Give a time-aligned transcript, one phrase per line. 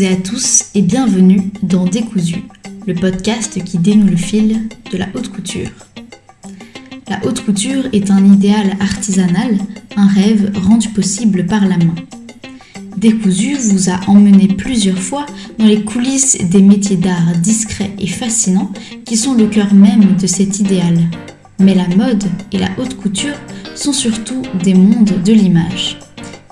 [0.00, 2.44] et à tous et bienvenue dans Décousu,
[2.86, 5.70] le podcast qui dénoue le fil de la haute couture.
[7.08, 9.58] La haute couture est un idéal artisanal,
[9.96, 11.94] un rêve rendu possible par la main.
[12.96, 15.26] Décousu vous a emmené plusieurs fois
[15.58, 18.72] dans les coulisses des métiers d'art discrets et fascinants
[19.04, 20.98] qui sont le cœur même de cet idéal.
[21.58, 23.36] Mais la mode et la haute couture
[23.74, 25.98] sont surtout des mondes de l'image.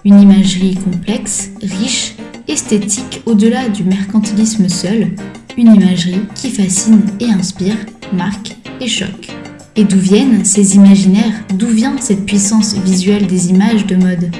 [0.04, 2.14] Une imagerie complexe, riche
[2.48, 5.12] esthétique au-delà du mercantilisme seul,
[5.56, 7.76] une imagerie qui fascine et inspire,
[8.12, 9.28] marque et choque.
[9.74, 11.44] Et d'où viennent ces imaginaires?
[11.54, 14.30] D'où vient cette puissance visuelle des images de mode?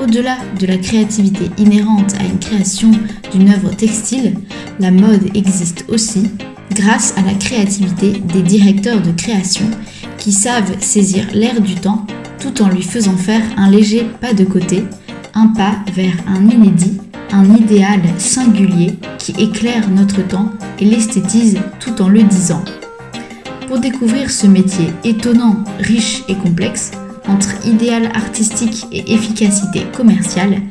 [0.00, 2.90] Au-delà de la créativité inhérente à une création
[3.32, 4.34] d'une œuvre textile,
[4.78, 6.30] la mode existe aussi
[6.74, 9.66] grâce à la créativité des directeurs de création
[10.16, 12.06] qui savent saisir l'air du temps
[12.38, 14.84] tout en lui faisant faire un léger pas de côté,
[15.34, 16.98] un pas vers un inédit
[17.32, 22.64] un idéal singulier qui éclaire notre temps et l'esthétise tout en le disant.
[23.66, 26.92] Pour découvrir ce métier étonnant, riche et complexe,
[27.28, 30.62] entre idéal artistique et efficacité commerciale,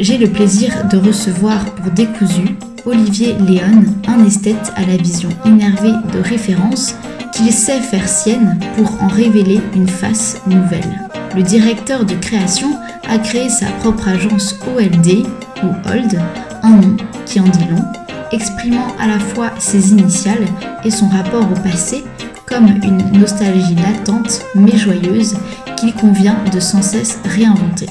[0.00, 5.92] j'ai le plaisir de recevoir pour décousu Olivier Léon, un esthète à la vision énervée
[6.12, 6.96] de référence
[7.32, 11.08] qu'il sait faire sienne pour en révéler une face nouvelle.
[11.36, 12.76] Le directeur de création
[13.08, 15.24] a créé sa propre agence OLD
[15.62, 16.20] ou Old,
[16.62, 16.96] un nom
[17.26, 17.84] qui en dit long,
[18.32, 20.46] exprimant à la fois ses initiales
[20.84, 22.04] et son rapport au passé
[22.46, 25.36] comme une nostalgie latente mais joyeuse
[25.76, 27.86] qu'il convient de sans cesse réinventer.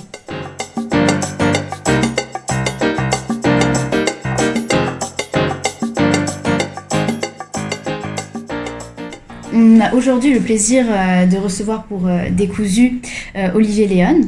[9.53, 13.01] On a aujourd'hui le plaisir euh, de recevoir pour euh, Décousu
[13.35, 14.21] euh, Olivier Léon.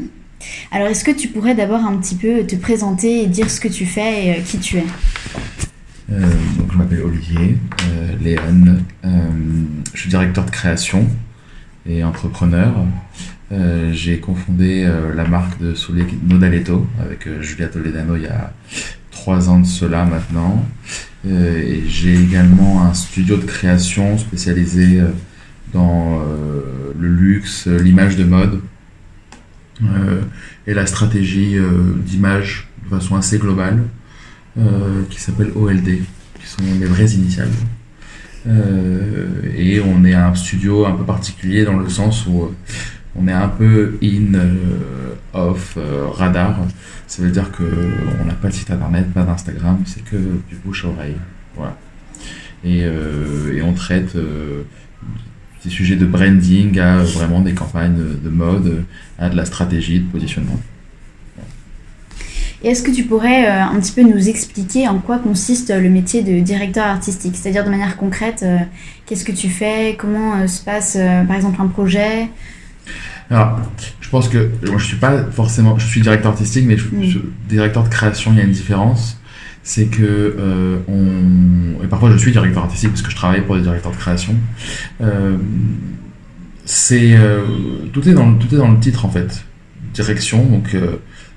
[0.72, 3.68] Alors, est-ce que tu pourrais d'abord un petit peu te présenter et dire ce que
[3.68, 4.86] tu fais et euh, qui tu es?
[6.12, 6.20] Euh,
[6.58, 7.58] donc, Je m'appelle Olivier
[7.90, 8.78] euh, Léon.
[9.94, 11.08] je suis directeur de création
[11.86, 12.74] et entrepreneur.
[13.92, 15.76] J'ai confondé la marque de
[16.28, 18.52] Nodaletto avec Julia Toledano il y a
[19.12, 20.66] trois ans de cela maintenant.
[21.24, 25.02] j'ai également un studio de création spécialisé
[25.72, 26.20] dans
[26.98, 28.60] le luxe, l'image de mode
[30.68, 33.84] et la stratégie euh, d'image de façon assez globale
[34.58, 36.00] euh, qui s'appelle OLD,
[36.40, 37.50] qui sont les vraies initiales.
[39.56, 42.52] et on est un studio un peu particulier dans le sens où
[43.16, 44.34] on est un peu in,
[45.34, 45.78] off,
[46.14, 46.60] radar.
[47.08, 50.84] Ça veut dire qu'on n'a pas de site internet, pas d'Instagram, c'est que du bouche
[50.84, 51.16] à oreille.
[51.56, 51.78] Voilà.
[52.66, 54.18] Et, et on traite
[55.64, 58.84] des sujets de branding à vraiment des campagnes de, mode,
[59.18, 60.60] à de la stratégie, de positionnement.
[62.64, 65.90] Et est-ce que tu pourrais euh, un petit peu nous expliquer en quoi consiste le
[65.90, 67.36] métier de directeur artistique?
[67.36, 68.58] C'est-à-dire de manière concrète, euh,
[69.06, 69.96] qu'est-ce que tu fais?
[69.98, 70.98] Comment euh, se passe
[71.28, 72.30] par exemple un projet?
[73.30, 73.60] Alors,
[74.00, 77.22] je pense que moi je suis pas forcément, je suis directeur artistique, mais je, mm.
[77.50, 79.18] directeur de création, il y a une différence
[79.64, 83.56] c'est que euh, on et parfois je suis directeur artistique parce que je travaille pour
[83.56, 84.36] des directeurs de création.
[85.02, 85.38] Euh,
[86.66, 87.46] c'est euh,
[87.92, 89.46] tout est dans le, tout est dans le titre en fait.
[89.94, 90.76] Direction donc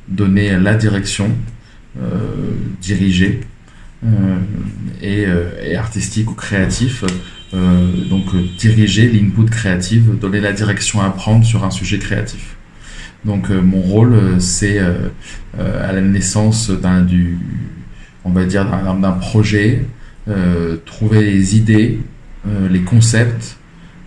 [0.09, 1.31] donner la direction,
[2.81, 3.41] diriger
[5.03, 5.27] et,
[5.63, 7.05] et, artistique ou créatif.
[7.53, 12.57] donc diriger l'input créative, donner la direction à prendre sur un sujet créatif.
[13.27, 17.39] Donc mon rôle c'est à la naissance d'un du
[18.27, 19.87] on va dire, d'un projet,
[20.29, 22.01] euh, trouver les idées,
[22.47, 23.57] euh, les concepts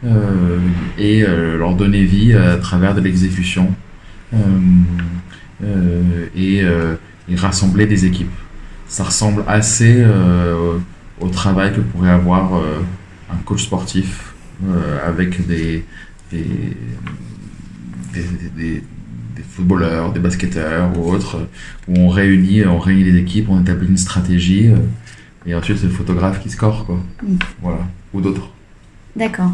[0.03, 0.59] euh,
[0.97, 3.73] et leur donner vie à travers de l'exécution
[6.35, 6.63] et,
[7.35, 8.37] rassembler des équipes.
[8.87, 10.03] Ça ressemble assez
[11.21, 12.53] au travail que pourrait avoir
[13.31, 14.33] un coach sportif
[15.05, 15.85] avec des
[19.59, 21.47] footballeurs, des basketteurs ou autres,
[21.87, 24.77] où on réunit, on réunit les équipes, on établit une stratégie, euh,
[25.45, 26.99] et ensuite c'est le photographe qui score, quoi.
[27.23, 27.35] Mm.
[27.61, 27.79] Voilà,
[28.13, 28.49] ou d'autres.
[29.15, 29.51] D'accord.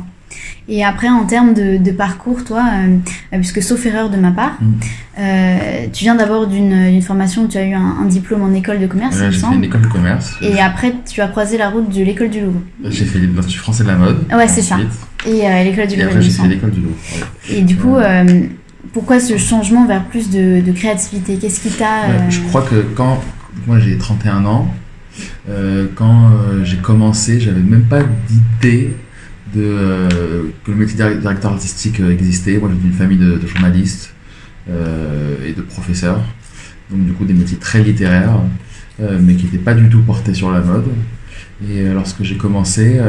[0.68, 2.98] Et après, en termes de, parcours, toi, euh,
[3.32, 4.66] puisque sauf erreur de ma part, mm.
[5.20, 9.18] euh, tu viens d'abord d'une formation, tu as eu un, diplôme en école de commerce,
[9.18, 10.36] J'ai fait une école de commerce.
[10.42, 12.60] Et après, tu as croisé la route de l'école du Louvre.
[12.84, 14.26] J'ai fait l'Institut français de la mode.
[14.34, 14.78] Ouais, c'est ça.
[15.26, 16.10] Et l'école du et Louvre.
[16.10, 16.96] Après, j'ai fait l'école du Louvre.
[17.50, 17.96] Et du coup,
[18.94, 21.38] pourquoi ce changement vers plus de, créativité?
[21.38, 22.06] Qu'est-ce qui t'a...
[22.06, 23.22] Euh, je crois que quand...
[23.68, 24.74] Moi j'ai 31 ans.
[25.50, 28.96] Euh, quand euh, j'ai commencé, j'avais même pas d'idée
[29.54, 30.08] de,
[30.64, 32.58] que le métier de directeur artistique existait.
[32.58, 34.14] Moi j'ai une famille de, journalistes
[34.68, 36.22] et de professeurs.
[36.90, 38.40] donc du coup des métiers très littéraires,
[39.00, 40.88] mais qui n'étaient pas du tout portés sur la mode.
[41.70, 43.00] Et lorsque j'ai commencé,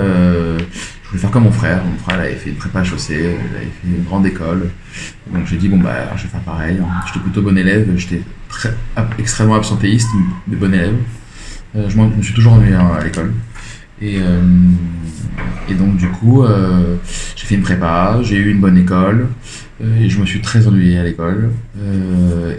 [1.06, 1.84] je voulais faire comme mon frère.
[1.84, 4.70] Mon frère avait fait une prépa chaussée, il avait fait une grande école.
[5.32, 6.78] Donc j'ai dit, bon, bah, je vais faire pareil.
[7.06, 8.74] J'étais plutôt bon élève, j'étais très,
[9.18, 10.08] extrêmement absentéiste,
[10.48, 10.96] mais bon élève.
[11.76, 13.32] Euh, je, me suis toujours ennuyé à l'école.
[14.02, 14.42] Et, euh,
[15.68, 16.96] et donc, du coup, euh,
[17.36, 19.28] j'ai fait une prépa, j'ai eu une bonne école,
[19.80, 21.50] et je me suis très ennuyé à l'école.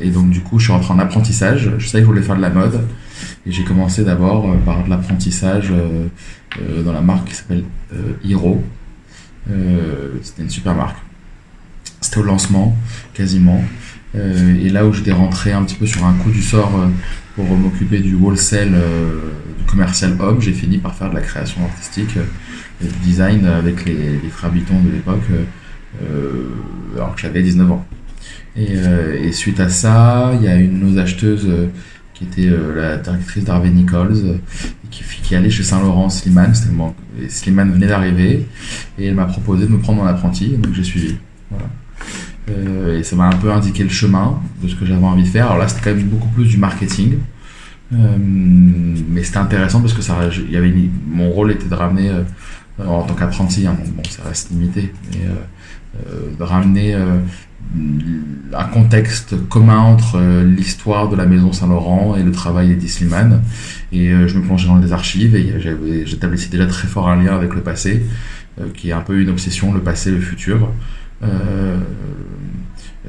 [0.02, 1.72] et donc, du coup, je suis rentré en apprentissage.
[1.80, 2.80] Je savais que je voulais faire de la mode.
[3.46, 5.74] Et j'ai commencé d'abord par de l'apprentissage
[6.84, 7.64] dans la marque qui s'appelle
[8.24, 8.64] Hiro.
[10.24, 10.98] C'était une super marque.
[12.02, 12.76] C'était au lancement,
[13.14, 13.64] quasiment.
[14.16, 16.72] et là où j'étais rentré un petit peu sur un coup du sort
[17.38, 19.20] pour m'occuper du wholesale, euh,
[19.60, 22.18] du commercial homme, j'ai fini par faire de la création artistique
[22.82, 25.30] et du design avec les, frères Bitton de l'époque,
[26.02, 26.50] euh,
[26.96, 27.86] alors que j'avais 19 ans.
[28.58, 31.48] Euh, et, suite à ça, il y a une de nos acheteuses
[32.16, 34.40] qui était la directrice d'Harvey Nichols,
[34.90, 36.54] qui, allait chez Saint-Laurent Slimane.
[37.30, 38.48] Slimane venait d'arriver
[38.98, 41.16] et elle m'a proposé de me prendre en apprenti, donc j'ai suivi.
[42.50, 45.28] Euh, et ça m'a un peu indiqué le chemin de ce que j'avais envie de
[45.28, 45.48] faire.
[45.48, 47.18] Alors là, c'était quand même beaucoup plus du marketing.
[47.94, 50.02] Euh, mais c'était intéressant parce que
[51.08, 52.24] mon rôle était de ramener, euh,
[52.86, 55.20] en tant qu'apprenti, hein, bon, ça reste limité, mais
[56.38, 56.96] de ramener
[58.54, 63.06] un contexte commun entre l'histoire de la maison Saint-Laurent et le travail d'Eddie.
[63.92, 67.54] Et je me plongeais dans les archives et j'établissais déjà très fort un lien avec
[67.54, 68.06] le passé,
[68.74, 70.70] qui est un peu une obsession, le passé, le futur.
[71.24, 71.78] Euh,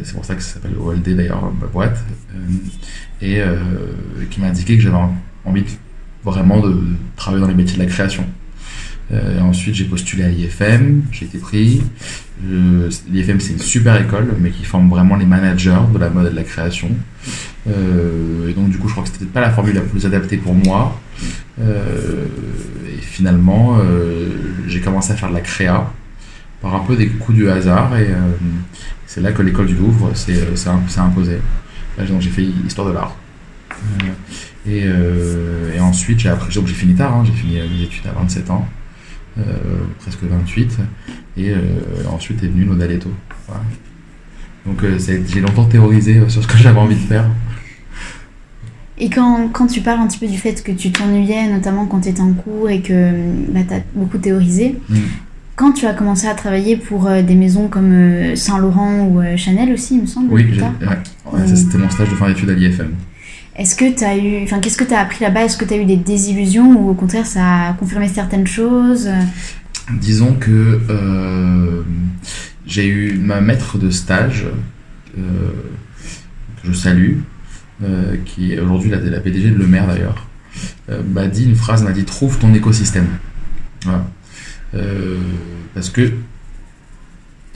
[0.02, 1.98] c'est pour ça que ça s'appelle OLD d'ailleurs, ma boîte.
[2.34, 2.38] Euh,
[3.20, 3.56] et euh,
[4.30, 4.96] qui m'a indiqué que j'avais
[5.44, 5.64] envie
[6.24, 6.80] vraiment de
[7.16, 8.24] travailler dans les métiers de la création.
[9.40, 11.82] Ensuite, j'ai postulé à l'IFM, j'ai été pris.
[13.10, 16.30] L'IFM, c'est une super école, mais qui forme vraiment les managers de la mode et
[16.30, 16.90] de la création.
[17.66, 20.54] et donc, du coup, je crois que c'était pas la formule la plus adaptée pour
[20.54, 21.00] moi.
[21.60, 23.78] et finalement,
[24.66, 25.90] j'ai commencé à faire de la créa
[26.60, 27.96] par un peu des coups du hasard.
[27.96, 28.16] Et euh,
[29.06, 31.40] c'est là que l'école du Louvre s'est euh, imposée.
[32.08, 33.16] Donc j'ai fait histoire de l'art.
[34.68, 36.30] Euh, et, ensuite, j'ai
[36.74, 38.68] fini tard, hein, j'ai fini mes études à 27 ans,
[40.00, 40.78] presque 28.
[41.36, 41.52] Et
[42.10, 43.10] ensuite est venu Nodaletto.
[44.66, 47.28] Donc j'ai longtemps théorisé sur ce que j'avais envie de faire.
[49.00, 52.00] Et quand, quand, tu parles un petit peu du fait que tu t'ennuyais, notamment quand
[52.00, 53.12] tu étais en cours et que
[53.52, 54.96] bah, tu as beaucoup théorisé, mm
[55.58, 59.36] quand tu as commencé à travailler pour euh, des maisons comme euh, Saint-Laurent ou euh,
[59.36, 60.32] Chanel aussi, il me semble.
[60.32, 60.46] Oui,
[61.54, 62.92] c'était mon stage de fin d'études à l'IFM.
[63.58, 65.44] Est-ce que tu as eu, enfin, qu'est-ce que tu as appris là-bas?
[65.44, 69.10] Est-ce que tu as eu des désillusions ou au contraire ça a confirmé certaines choses?
[70.00, 70.80] Disons que
[72.66, 74.46] j'ai eu ma maître de stage
[75.16, 75.20] que
[76.62, 77.16] je salue,
[78.24, 80.28] qui est aujourd'hui la, PDG de Le Maire d'ailleurs,
[81.12, 83.08] m'a dit une phrase, m'a dit trouve ton écosystème.
[84.74, 85.16] Euh,
[85.74, 86.12] parce que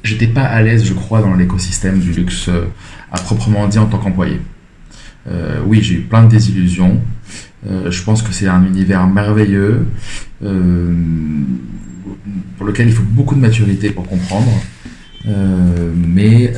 [0.03, 2.65] j'étais pas à l'aise, je crois, dans l'écosystème du luxe euh,
[3.11, 4.41] à proprement dit en tant qu'employé.
[5.29, 7.01] Euh, oui, j'ai eu plein de désillusions.
[7.65, 9.87] je pense que c'est un univers merveilleux
[10.41, 10.49] pour
[12.67, 14.51] lequel il faut beaucoup de maturité pour comprendre,
[15.25, 16.53] mais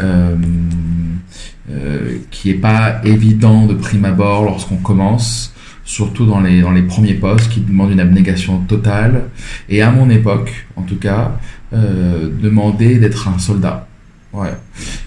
[2.30, 7.14] qui est pas évident de prime abord lorsqu'on commence surtout dans les, dans les premiers
[7.14, 9.24] postes, qui demandent une abnégation totale,
[9.68, 11.38] et à mon époque, en tout cas,
[11.72, 13.86] euh, demander d'être un soldat.
[14.32, 14.54] Ouais.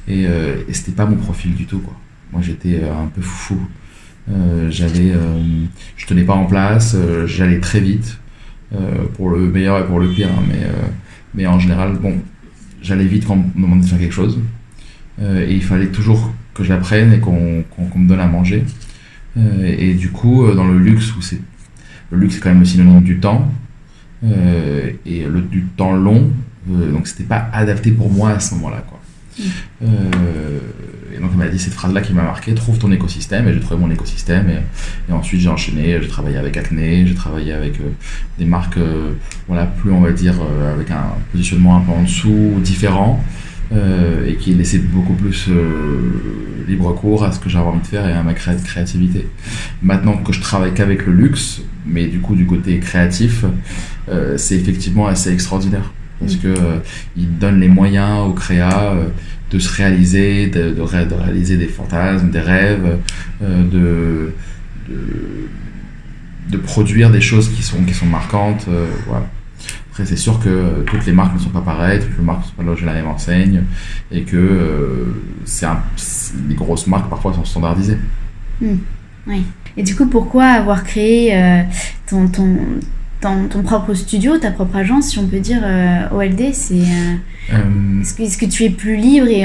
[0.08, 1.96] Et, euh, et c'était pas mon profil du tout, quoi.
[2.32, 3.60] Moi, j'étais euh, un peu fou.
[4.30, 5.40] Euh, j'avais, euh,
[5.96, 8.20] je tenais pas en place, j'allais très vite,
[9.14, 10.60] pour le meilleur et pour le pire, hein, mais,
[11.34, 12.16] mais en général, bon,
[12.82, 14.40] j'allais vite quand on me demandait de faire quelque chose.
[15.22, 17.64] et il fallait toujours que j'apprenne et qu'on
[17.96, 18.66] me donne à manger.
[19.64, 21.40] Et du coup, dans le luxe, où c'est
[22.12, 23.50] le luxe, c'est quand même aussi le nom du temps,
[24.26, 26.30] et le, du temps long,
[26.68, 28.84] donc c'était pas adapté pour moi à ce moment-là.
[28.86, 29.00] Quoi.
[29.82, 29.86] Mm.
[31.16, 33.48] et donc, il m'a dit cette phrase-là qui m'a marqué trouve ton écosystème.
[33.48, 34.50] Et j'ai trouvé mon écosystème.
[35.10, 36.00] Et, ensuite, j'ai enchaîné.
[36.02, 37.80] J'ai travaillé avec Acne, j'ai travaillé avec
[38.40, 38.80] des marques,
[39.48, 40.36] voilà, plus on va dire,
[40.74, 43.24] avec un positionnement un peu en dessous, différent.
[43.74, 47.88] Euh, et qui laissait beaucoup plus euh, libre cours à ce que j'avais envie de
[47.88, 49.28] faire et à ma créativité.
[49.82, 53.44] Maintenant que je travaille qu'avec le luxe, mais du coup du côté créatif,
[54.08, 56.54] euh, c'est effectivement assez extraordinaire parce que
[57.16, 58.94] il donne les moyens aux créas
[59.52, 62.98] de se réaliser, de, réaliser des fantasmes, des rêves,
[63.42, 64.34] de,
[64.90, 65.00] de,
[66.50, 68.68] de produire des choses qui sont qui sont marquantes.
[69.08, 69.28] voilà
[70.06, 72.56] c'est sûr que toutes les marques ne sont pas pareilles, toutes les marques ne sont
[72.56, 73.64] pas logées à la même enseigne,
[74.12, 75.06] et que euh,
[76.48, 77.98] les grosses marques parfois sont standardisées.
[78.62, 78.78] Hmm.
[79.28, 79.44] Oui.
[79.76, 81.64] Et du coup, pourquoi avoir créé
[82.08, 82.30] ton,
[83.22, 85.62] ton, propre studio, ta propre agence, si on peut dire,
[86.12, 89.44] OLD C'est est-ce que, que, tu es plus libre et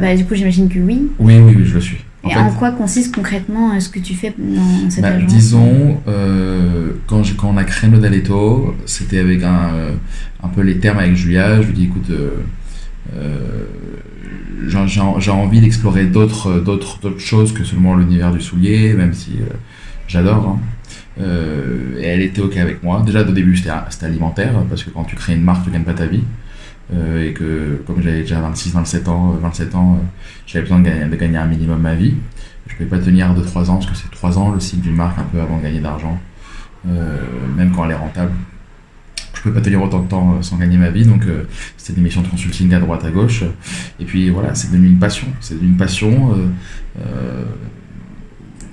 [0.00, 1.08] bah, du coup, j'imagine que oui.
[1.18, 1.98] Oui, oui, oui, je le suis.
[2.28, 6.92] Et en quoi consiste concrètement ce que tu fais dans cette bah, agence Disons, euh,
[7.06, 9.92] quand, quand, on a créé Nodaleto, c'était avec un, euh,
[10.42, 11.60] un peu les termes avec Julia.
[11.60, 13.66] Je lui dis écoute, euh,
[14.68, 19.32] j'ai envie d'explorer d'autres d'autres choses que seulement l'univers du soulier, même si
[20.06, 20.48] j'adore.
[20.48, 20.60] Hein.
[21.18, 23.02] Et elle était OK avec moi.
[23.04, 25.94] Déjà, au début, c'était alimentaire, parce que quand tu crées une marque, tu gagnes pas
[25.94, 26.24] ta vie.
[26.94, 30.04] Euh, et que comme j'avais déjà 26, 27 ans, 27 euh, ans, euh,
[30.46, 32.14] j'avais besoin de gagner, de gagner, un minimum ma vie.
[32.66, 34.96] Je ne pouvais pas tenir 2-3 ans, parce que c'est 3 ans le cycle d'une
[34.96, 36.18] marque un peu avant de gagner d'argent,
[36.84, 38.32] même quand elle est rentable.
[39.34, 41.24] Je ne pouvais pas tenir autant de temps sans gagner ma vie, donc
[41.76, 43.42] c'était des missions de consulting à droite, à gauche.
[43.98, 45.26] Et puis voilà, c'est devenu une passion.
[45.40, 46.34] C'est devenu une passion.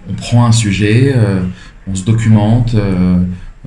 [0.08, 1.16] on prend un sujet,
[1.88, 2.76] on se documente,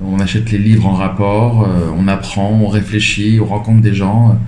[0.01, 4.39] on achète les livres en rapport, euh, on apprend, on réfléchit, on rencontre des gens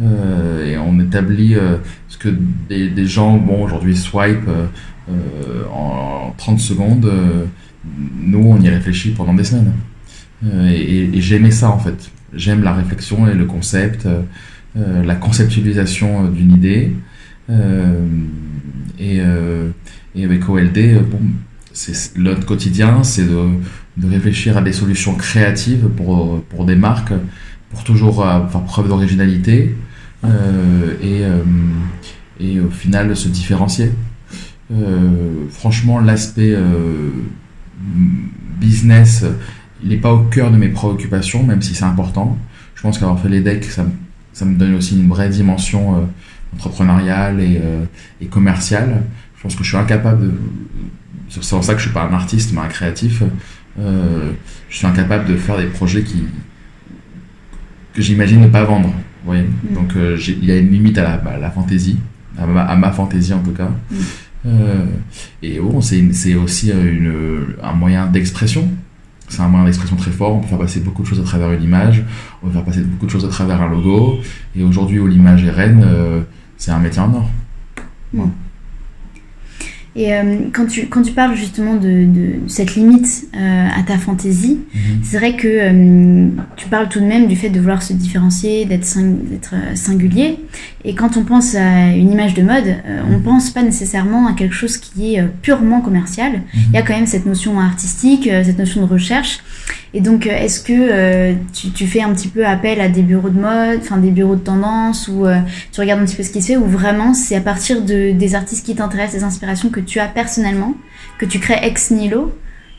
[0.00, 1.76] euh, et on établit euh,
[2.08, 2.28] ce que
[2.68, 4.48] des, gens, bon, aujourd'hui swipe
[5.72, 7.10] en 30 secondes.
[8.20, 9.72] nous, on y réfléchit pendant des semaines.
[10.68, 12.10] et, et j'aimais ça en fait.
[12.32, 14.08] J'aime la réflexion et le concept,
[14.76, 16.94] la conceptualisation d'une idée.
[18.98, 19.20] et,
[20.14, 21.20] et avec OLD, bon,
[21.72, 27.12] c'est notre quotidien, c'est de, réfléchir à des solutions créatives pour, pour des marques,
[27.70, 29.74] pour toujours euh, faire preuve d'originalité
[30.24, 31.42] euh, et, euh,
[32.40, 33.90] et au final se différencier.
[35.50, 36.56] franchement, l'aspect
[38.58, 39.24] business,
[39.82, 42.38] il n'est pas au cœur de mes préoccupations, même si c'est important.
[42.74, 43.84] Je pense qu'avoir fait les decks, ça,
[44.32, 46.08] ça, me donne aussi une vraie dimension
[46.54, 47.60] entrepreneuriale et,
[48.22, 49.02] et commerciale.
[49.36, 50.32] Je pense que je suis incapable de
[51.40, 53.22] c'est pour ça que je suis pas un artiste, mais un créatif.
[53.78, 54.32] Euh,
[54.68, 56.24] je suis incapable de faire des projets qui
[57.94, 58.88] que j'imagine ne pas vendre.
[58.88, 59.74] Vous voyez mm.
[59.74, 61.98] Donc euh, il y a une limite à la, à la fantaisie,
[62.38, 63.70] à ma, fantaisie en tout cas.
[63.90, 63.96] Mm.
[64.44, 64.84] Euh,
[65.42, 68.68] et bon, c'est aussi une, un moyen d'expression.
[69.28, 70.34] C'est un moyen d'expression très fort.
[70.34, 72.04] On peut faire passer beaucoup de choses à travers une image.
[72.42, 74.18] On peut faire passer beaucoup de choses à travers un logo.
[74.54, 75.86] Et aujourd'hui, où l'image est reine,
[76.58, 77.30] c'est un métier en or.
[78.12, 78.24] Mm.
[79.94, 83.98] Et euh, quand, tu, quand tu parles justement de, de cette limite euh, à ta
[83.98, 84.80] fantaisie, mhm.
[85.02, 88.64] c'est vrai que euh, tu parles tout de même du fait de vouloir se différencier,
[88.64, 88.86] d'être
[89.74, 90.38] singulier.
[90.84, 93.22] Et quand on pense à une image de mode, on mhm.
[93.22, 96.32] pense pas nécessairement à quelque chose qui est purement commercial.
[96.32, 96.62] Mhm.
[96.68, 99.40] Il y a quand même cette notion artistique, cette notion de recherche.
[99.94, 103.38] Et donc, est-ce que tu, tu, fais un petit peu appel à des bureaux de
[103.38, 105.26] mode, enfin des bureaux de tendance, ou
[105.70, 108.12] tu regardes un petit peu ce qui se fait, ou vraiment c'est à partir de,
[108.12, 110.74] des artistes qui t'intéressent, des inspirations que tu as personnellement,
[111.18, 112.32] que tu crées ex nihilo,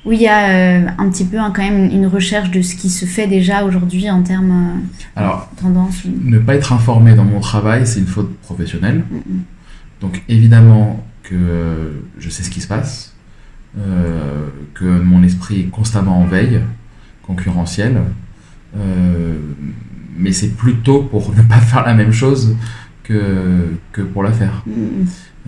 [0.06, 2.90] où il y a euh, un petit peu quand même une recherche de ce qui
[2.90, 4.84] se fait déjà aujourd'hui en termes
[5.18, 9.04] euh, de tendance Ne pas être informé dans mon travail, c'est une faute professionnelle.
[10.02, 13.14] Donc évidemment que je sais ce qui se passe,
[13.78, 16.60] euh, que mon esprit est constamment en veille,
[17.24, 18.02] concurrentiel,
[20.18, 22.56] mais c'est plutôt pour ne pas faire la même chose
[23.04, 24.64] que, que pour la faire.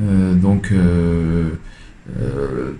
[0.01, 1.51] Euh, donc, euh,
[2.19, 2.71] euh,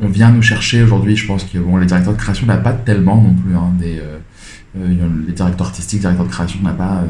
[0.00, 1.16] on vient nous chercher aujourd'hui.
[1.16, 3.56] Je pense que bon, les directeurs de création n'ont pas tellement non plus.
[3.56, 4.00] Hein, des,
[4.74, 7.04] les directeurs artistiques, directeurs de création n'a pas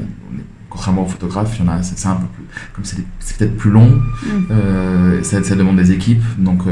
[0.68, 3.70] contrairement aux photographes, il y en a, c'est un peu plus, comme c'est peut-être plus
[3.70, 5.22] long, mm.
[5.22, 6.62] ça, ça, demande des équipes, donc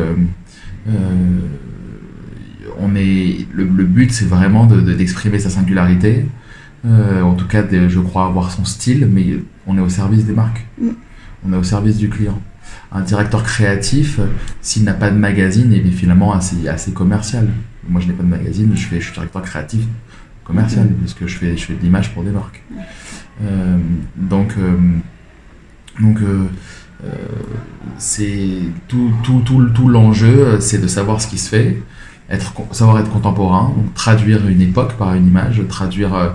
[2.81, 6.27] on est, le, but c'est vraiment d'exprimer de, sa singularité,
[6.85, 10.67] en tout cas je crois avoir son style, mais on est au service des marques.
[10.81, 10.91] Mm
[11.47, 12.41] on est au service du client.
[12.93, 14.21] Un directeur créatif,
[14.61, 17.49] s'il n'a pas de magazine, il est finalement assez, assez commercial.
[17.89, 19.83] Moi, je n'ai pas de magazine, je, fais, je suis directeur créatif
[20.45, 21.01] commercial, mm-hmm.
[21.01, 22.63] parce que je fais, je fais de l'image pour des marques.
[23.43, 23.79] Euh,
[24.17, 24.77] donc, euh,
[26.01, 26.47] donc euh,
[27.97, 28.59] c'est
[28.89, 31.81] tout, tout, tout, tout l'enjeu, c'est de savoir ce qui se fait,
[32.31, 36.35] être, savoir être contemporain, traduire une époque par une image, traduire,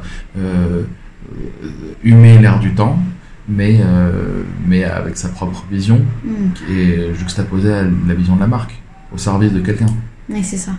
[2.04, 3.00] humer l'air du temps,
[3.48, 6.54] mais, euh, mais avec sa propre vision, mm.
[6.54, 8.74] qui est juxtaposée à la vision de la marque,
[9.14, 9.88] au service de quelqu'un.
[10.30, 10.72] Oui, c'est ça.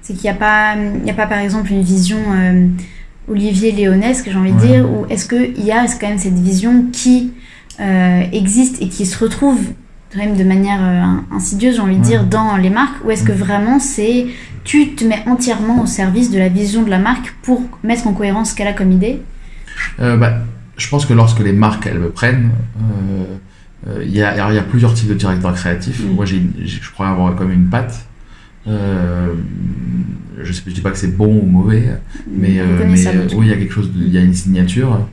[0.00, 2.66] C'est qu'il n'y a, pas, il a pas, par exemple, une vision euh,
[3.28, 6.86] Olivier Léonesque, j'ai envie de dire, ou est-ce qu'il y a quand même cette vision
[6.92, 7.32] qui
[7.80, 9.60] euh, existe et qui se retrouve
[10.12, 10.80] quand même de manière
[11.30, 13.36] insidieuse, j'ai envie de dire, dans les marques, ou est-ce que mm.
[13.36, 14.26] vraiment c'est
[14.64, 18.12] tu te mets entièrement au service de la vision de la marque pour mettre en
[18.12, 19.22] cohérence ce qu'elle a comme idée?
[19.98, 20.38] Bah,
[20.76, 22.50] je pense que lorsque les marques elles me prennent,
[22.80, 23.24] euh,
[23.88, 26.04] euh, il y, a, alors, il y a plusieurs types de directeurs créatifs.
[26.04, 26.14] Mm.
[26.14, 28.06] Moi, j'ai, je crois avoir comme une patte.
[28.66, 29.34] Euh,
[30.40, 31.98] je ne dis pas que c'est bon ou mauvais,
[32.30, 35.08] mais, euh, mais euh, oui, il y a quelque chose, il y a une signature.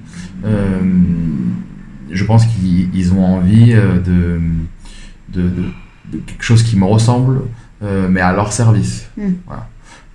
[0.45, 0.79] Euh,
[2.11, 4.39] je pense qu'ils ils ont envie euh, de,
[5.35, 5.71] de, de-
[6.13, 7.41] de quelque chose qui me ressemble,
[7.83, 9.09] euh, mais à leur service.
[9.17, 9.29] Mm.
[9.47, 9.67] Voilà.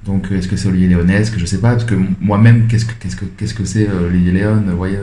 [0.07, 2.87] Donc, est-ce que c'est Olivier Léon Est-ce que je sais pas, parce que moi-même, qu'est-ce
[2.87, 4.62] que qu'est-ce que qu'est-ce que c'est euh, Olivier Léon?
[4.67, 4.97] Vous voyez,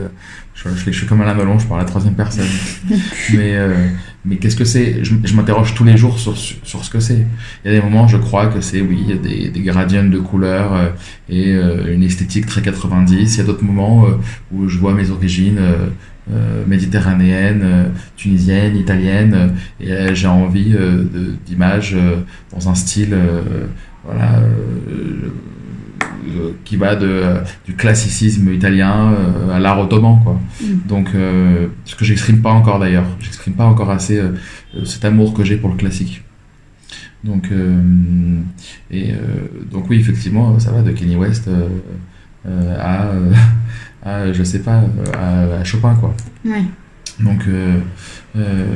[0.54, 2.46] je, je, je suis comme Alain Melon, je parle à la troisième personne.
[3.32, 3.86] mais euh,
[4.24, 5.04] mais qu'est-ce que c'est?
[5.04, 7.24] Je, je m'interroge tous les jours sur, sur, sur ce que c'est.
[7.64, 9.60] Il y a des moments, je crois que c'est, oui, il y a des, des
[9.60, 10.88] gradients de couleurs euh,
[11.28, 11.52] et
[11.94, 13.34] une esthétique très 90.
[13.34, 14.06] Il y a d'autres moments
[14.52, 15.60] où je vois mes origines
[16.30, 17.84] euh, méditerranéennes, euh,
[18.16, 20.76] tunisiennes, italiennes, euh, et j'ai envie
[21.46, 21.96] d'images
[22.52, 23.16] dans un style,
[24.04, 24.42] voilà.
[26.66, 27.22] qui va de,
[27.64, 29.14] du classicisme italien
[29.50, 30.38] à l'art ottoman quoi.
[30.60, 30.66] Mm.
[30.86, 31.08] Donc
[31.84, 34.20] ce que j'exprime pas encore d'ailleurs, j'exprime pas encore assez
[34.84, 36.22] cet amour que j'ai pour le classique.
[37.24, 37.50] Donc
[38.90, 39.12] et
[39.70, 41.48] donc oui effectivement ça va de Kenny West
[42.46, 43.12] à,
[44.08, 46.14] à je sais pas euh, à, à Chopin quoi.
[46.44, 46.62] Ouais,
[47.20, 47.78] Donc euh,
[48.36, 48.66] euh,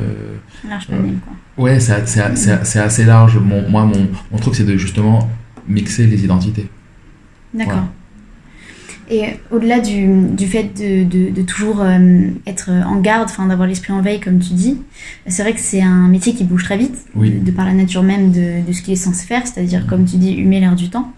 [0.67, 1.63] large panel, quoi.
[1.65, 3.37] ouais c'est assez large.
[3.37, 5.29] Mon, moi mon, mon truc c'est de justement
[5.67, 6.67] mixer les identités.
[7.53, 7.85] D'accord.
[9.11, 13.67] Et au-delà du, du fait de, de, de toujours euh, être en garde, enfin d'avoir
[13.67, 14.77] l'esprit en veille, comme tu dis,
[15.27, 17.29] c'est vrai que c'est un métier qui bouge très vite, Oui.
[17.31, 20.05] de, de par la nature même de, de ce qu'il est censé faire, c'est-à-dire, comme
[20.05, 21.11] tu dis, humer l'air du temps.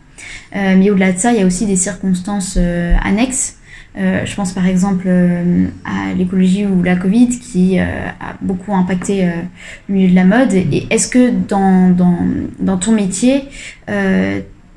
[0.56, 3.58] Euh, mais au-delà de ça, il y a aussi des circonstances euh, annexes.
[3.98, 7.84] Euh, je pense par exemple euh, à l'écologie ou la Covid qui euh,
[8.20, 9.26] a beaucoup impacté
[9.88, 10.54] le milieu de la mode.
[10.54, 11.96] Et est-ce que dans,
[12.60, 13.44] dans, ton métier,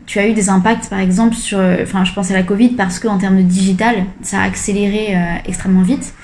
[0.07, 2.99] tu as eu des impacts par exemple sur, enfin je pense à la Covid parce
[2.99, 6.15] qu'en termes de digital, ça a accéléré extrêmement vite.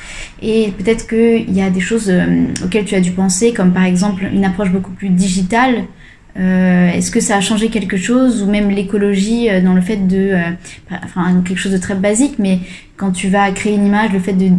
[0.41, 2.13] Et peut-être qu'il y a des choses
[2.65, 5.85] auxquelles tu as dû penser, comme par exemple une approche beaucoup plus digitale.
[6.37, 10.09] Euh, Est-ce que ça a changé quelque chose ou même l'écologie euh, dans le fait
[10.09, 10.41] de, euh,
[11.05, 12.59] enfin quelque chose de très basique, mais
[12.97, 14.51] quand tu vas créer une image, le fait de,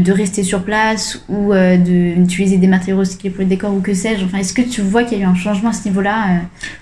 [0.00, 4.24] de, rester sur place ou d'utiliser des matériaux recyclés pour le décor ou que sais-je,
[4.24, 6.40] enfin est-ce que tu vois qu'il y a eu un changement à ce niveau-là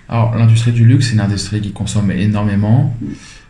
[0.09, 2.95] Alors, l'industrie du luxe, c'est une industrie qui consomme énormément.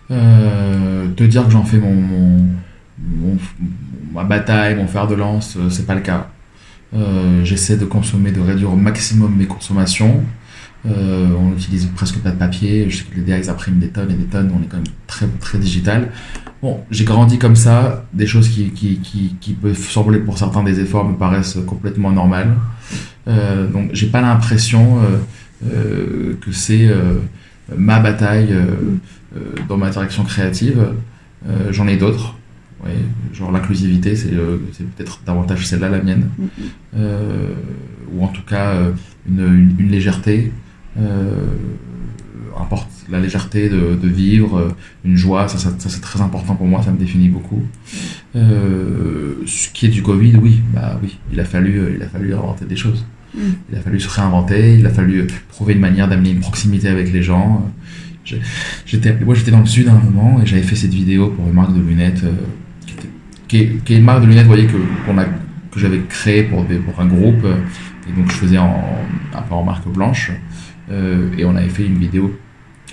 [0.09, 3.39] Te dire que j'en fais mon, mon,
[4.13, 6.31] ma bataille, mon fer de lance, c'est pas le cas.
[7.45, 10.21] J'essaie de consommer, de réduire au maximum mes consommations.
[10.85, 12.91] Euh, on n'utilise presque pas de papier.
[12.91, 14.51] Je sais que les DA, ils impriment des tonnes et des tonnes.
[14.55, 16.11] On est quand même très, très digital.
[16.61, 18.05] Bon, j'ai grandi comme ça.
[18.13, 22.11] Des choses qui, qui, qui, qui peuvent sembler pour certains des efforts me paraissent complètement
[22.11, 22.57] normales.
[23.29, 24.99] Euh, donc, j'ai pas l'impression
[25.73, 26.91] euh, que c'est
[27.77, 28.55] ma bataille
[29.69, 30.89] dans ma direction créative.
[31.71, 32.37] J'en ai d'autres.
[32.85, 32.97] Ouais,
[33.33, 36.29] genre l'inclusivité, c'est peut-être davantage celle-là la mienne.
[36.97, 37.55] Euh,
[38.13, 38.75] ou en tout cas
[39.29, 40.51] une, une, une légèreté.
[40.99, 41.47] Euh,
[42.59, 44.69] importe la légèreté de, de vivre, euh,
[45.05, 47.63] une joie, ça, ça, ça, c'est très important pour moi, ça me définit beaucoup.
[48.37, 52.35] Euh, ce qui est du Covid, oui, bah oui, il a fallu, il a fallu
[52.35, 53.05] inventer des choses.
[53.35, 53.39] Mm.
[53.71, 57.13] Il a fallu se réinventer, il a fallu trouver une manière d'amener une proximité avec
[57.13, 57.67] les gens.
[58.87, 61.47] J'étais, moi j'étais dans le sud à un moment et j'avais fait cette vidéo pour
[61.47, 62.33] une marque de lunettes, euh,
[62.87, 63.09] qui, était-
[63.49, 64.77] qui est, qui est une marque de lunettes, vous voyez, que,
[65.07, 68.85] qu'on a, que j'avais créée pour, des, pour un groupe, et donc je faisais en,
[69.35, 70.31] un peu en marque blanche,
[71.39, 72.37] et on avait fait une vidéo,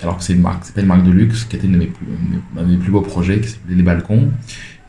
[0.02, 1.78] alors que c'est une marque, c'est pas une marque de luxe, qui était une de
[1.78, 2.06] mes plus,
[2.56, 4.30] un de mes plus beaux projets, qui s'appelait Les Balcons,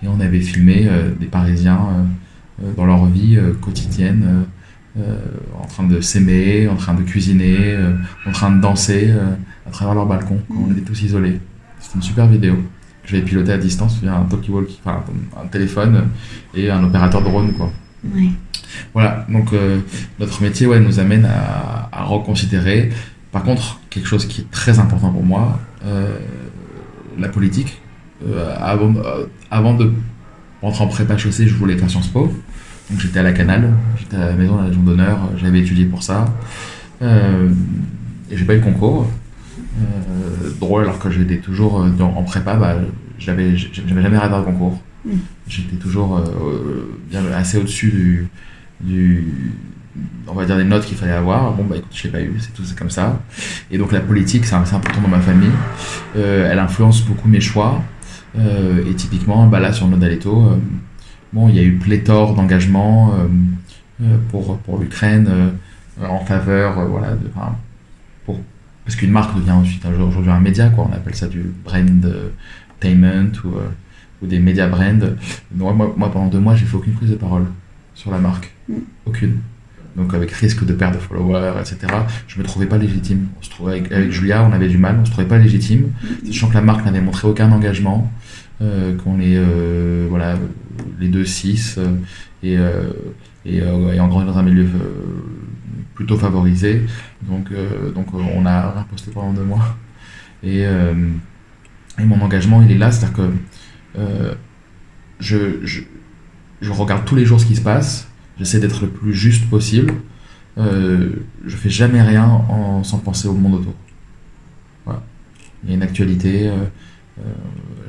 [0.03, 4.45] et on avait filmé euh, des Parisiens euh, euh, dans leur vie euh, quotidienne,
[4.97, 5.17] euh, euh,
[5.61, 7.93] en train de s'aimer, en train de cuisiner, euh,
[8.25, 9.33] en train de danser euh,
[9.67, 11.39] à travers leur balcon, quand on était tous isolés.
[11.79, 12.57] C'était une super vidéo
[13.03, 15.03] j'avais pilotée à distance via un talkie-walkie, enfin
[15.41, 16.09] un téléphone
[16.53, 17.71] et un opérateur drone, quoi.
[18.93, 19.79] Voilà, donc euh,
[20.19, 22.89] notre métier nous amène à, reconsidérer.
[23.31, 26.17] Par contre, quelque chose qui est très important pour moi, euh,
[27.17, 27.81] la politique.
[28.27, 29.93] Euh, avant, de
[30.61, 32.31] rentrer en prépa chaussée, je voulais faire Sciences Po.
[32.89, 35.85] Donc j'étais à la Canale, j'étais à la maison de la Légion d'honneur, j'avais étudié
[35.85, 36.25] pour ça.
[37.01, 39.07] Et j'ai pas eu le concours.
[40.59, 42.75] Drôle, alors que j'étais toujours en prépa, bah,
[43.17, 44.79] j'avais jamais raté un concours.
[45.05, 45.11] Mm.
[45.47, 46.97] J'étais toujours euh,
[47.35, 48.27] assez au-dessus
[48.79, 49.27] du,
[50.27, 51.53] on va dire des notes qu'il fallait avoir.
[51.53, 53.21] Bon bah écoute, je l'ai pas eu, c'est tout, c'est comme ça.
[53.69, 55.51] Et donc la politique, c'est important dans ma famille.
[56.15, 57.81] Euh, elle influence beaucoup mes choix.
[58.37, 60.57] Euh, et typiquement, bah là sur Nodaletto, euh,
[61.33, 63.13] bon, il y a eu pléthore d'engagements
[64.29, 65.51] pour pour l'Ukraine
[66.01, 67.17] en faveur, voilà,
[68.25, 68.39] pour
[68.85, 70.87] parce qu'une marque devient ensuite aujourd'hui un média, quoi.
[70.89, 71.53] On appelle ça du
[73.43, 73.69] ou euh,
[74.21, 75.15] ou des média brands.
[75.55, 77.45] Moi, moi, moi, pendant deux mois, j'ai fait aucune prise de parole
[77.95, 78.51] sur la marque.
[78.69, 78.73] Mm.
[79.05, 79.37] Aucune.
[79.95, 81.79] Donc avec risque de perte de followers, etc.
[82.27, 83.27] Je me trouvais pas légitime.
[83.39, 85.91] On se trouvait avec, avec Julia, on avait du mal, on se trouvait pas légitime,
[86.25, 88.09] sachant que la marque n'avait montré aucun engagement,
[88.61, 90.35] euh, qu'on est euh, voilà
[90.99, 91.87] les deux six euh,
[92.43, 92.57] et
[93.43, 94.67] et, et en grandit dans un milieu
[95.93, 96.83] plutôt favorisé.
[97.23, 97.49] Donc
[97.93, 99.75] donc on a rien posté pendant deux mois.
[100.43, 103.29] Et, et mon engagement il est là, c'est-à-dire que
[103.97, 104.33] euh,
[105.19, 105.83] je,
[106.69, 108.07] regarde tous les jours ce qui se passe.
[108.37, 109.93] J'essaie d'être le plus juste possible.
[110.57, 111.11] Euh,
[111.45, 113.73] je fais jamais rien en, sans penser au monde autour.
[115.63, 116.47] Il y a une actualité.
[116.47, 116.55] euh,
[117.19, 117.23] euh,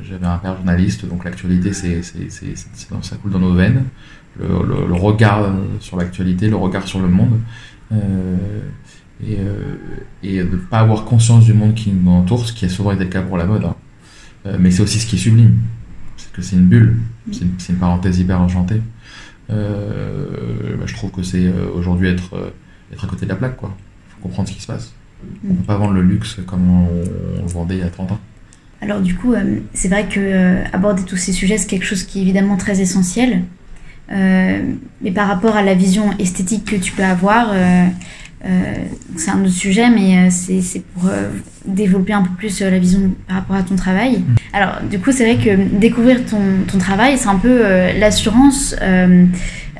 [0.03, 3.85] J'avais un père journaliste, donc l'actualité, ça coule dans nos veines.
[4.38, 7.41] Le, regard sur l'actualité, le regard sur le monde.
[9.25, 9.38] Et,
[10.38, 13.05] de ne pas avoir conscience du monde qui nous entoure, ce qui a souvent été
[13.05, 13.65] le cas pour la mode.
[13.65, 13.77] hein.
[14.59, 15.57] Mais c'est aussi ce qui est sublime.
[16.33, 16.97] Que c'est une bulle.
[17.31, 18.81] C'est une, c'est une parenthèse hyper enchantée.
[19.51, 22.51] Euh, bah, je trouve que c'est euh, aujourd'hui être, euh,
[22.92, 23.77] être à côté de la plaque, quoi.
[24.09, 24.92] Faut comprendre ce qui se passe.
[25.49, 26.88] On peut pas vendre le luxe comme on,
[27.38, 28.21] on le vendait il y a 30 ans.
[28.83, 32.03] Alors du coup, euh, c'est vrai que euh, aborder tous ces sujets, c'est quelque chose
[32.03, 33.42] qui est évidemment très essentiel.
[34.11, 34.61] Euh,
[35.01, 37.55] mais par rapport à la vision esthétique que tu peux avoir,
[39.16, 41.28] c'est un autre sujet, mais euh, c'est pour euh,
[41.64, 44.24] développer un peu plus euh, la vision par rapport à ton travail.
[44.52, 48.74] Alors du coup, c'est vrai que découvrir ton, ton travail, c'est un peu euh, l'assurance
[48.83, 49.26] euh,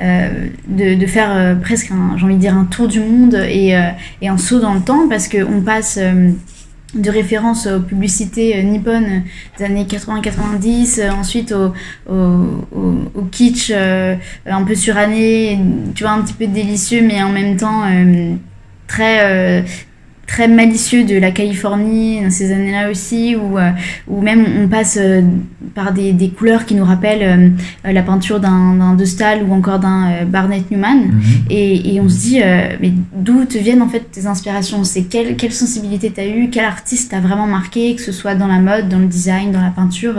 [0.01, 0.29] euh,
[0.68, 3.75] de, de faire euh, presque, un- j'ai envie de dire, un tour du monde et,
[3.77, 3.88] euh,
[4.20, 5.98] et un saut dans le temps, parce qu'on passe...
[6.01, 6.31] euh,
[6.94, 9.22] de référence aux publicités euh, nippones
[9.57, 11.72] des années 80-90, euh, ensuite au,
[12.07, 12.14] au,
[12.70, 15.59] au- au kitsch euh, un peu suranné,
[15.94, 18.35] tu vois, un petit peu délicieux, mais en même temps euh,
[18.92, 19.62] très, euh,
[20.26, 23.70] très malicieux de la Californie dans ces années-là aussi, où, euh,
[24.07, 25.22] où même on passe euh,
[25.74, 27.55] par des, des couleurs qui nous rappellent
[27.87, 30.98] euh, la peinture d'un de Stahl ou encore d'un Barnett Newman.
[31.48, 32.40] Et, et on se dit,
[32.81, 34.85] mais d'où te viennent en fait tes inspirations?
[34.85, 37.94] C'est quelle, quelle sensibilité t'as eu Quel artiste t'a vraiment marqué?
[37.94, 40.16] Que ce soit dans la mode, dans le design, dans la peinture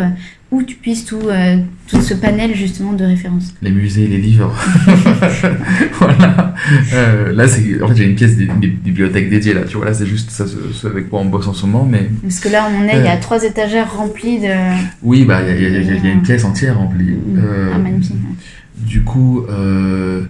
[0.53, 4.53] Où tu puisses tout, euh, tout ce panel justement de références Les musées, les livres.
[5.99, 6.53] voilà.
[6.93, 9.61] Euh, là, c'est, en fait, j'ai une pièce des, des bibliothèques dédiée là.
[9.67, 11.87] Tu vois, là, c'est juste ça, ce, avec quoi on bosse en ce moment.
[11.89, 14.53] Mais Parce que là, on est, il y a trois étagères remplies de...
[15.01, 17.15] oui, bah, il y a, y y y une pièce entière remplie.
[17.35, 18.15] Euh, Ah, magnifique.
[18.77, 20.23] Du coup, euh,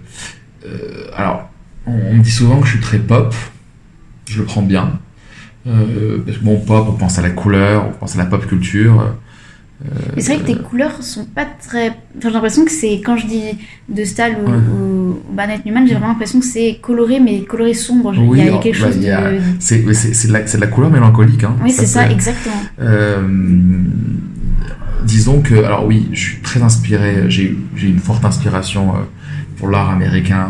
[0.66, 1.50] euh, alors,
[1.86, 3.34] on, on me dit souvent que je suis très pop.
[4.26, 4.98] Je le prends bien.
[5.66, 8.46] Euh, parce que bon, pop, on pense à la couleur, on pense à la pop
[8.46, 9.14] culture.
[10.16, 11.88] Et c'est vrai que tes couleurs sont pas très...
[12.16, 13.42] Enfin, j'ai l'impression que c'est, quand je dis
[13.88, 14.56] de Stahl ou, Ouais.
[14.56, 18.12] ou, Barnett Newman, j'ai vraiment l'impression que c'est coloré, mais coloré sombre.
[18.14, 19.38] il y a, il y a quelque bah, chose y a- de...
[19.60, 21.44] C'est, mais de la, de la couleur mélancolique.
[21.44, 22.54] Hein, Oui, c'est ça, exactement.
[22.80, 23.22] Euh,
[25.04, 28.98] disons que, alors oui, je suis très inspiré, j'ai une forte inspiration euh,
[29.56, 30.48] pour l'art américain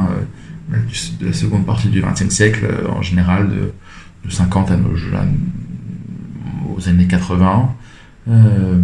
[0.72, 0.76] euh,
[1.20, 3.72] de la seconde partie du XXe siècle, en général, de,
[4.28, 4.90] de 50 à nos
[6.76, 7.74] aux années 80.
[8.28, 8.78] Euh,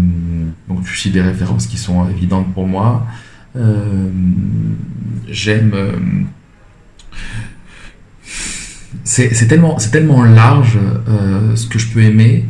[0.68, 3.06] donc je suis des références qui sont évidentes pour moi.
[3.56, 4.08] Euh,
[5.28, 5.72] J'aime.
[5.74, 5.92] euh,
[9.04, 10.78] c'est tellement, tellement large
[11.54, 12.46] ce que je peux aimer.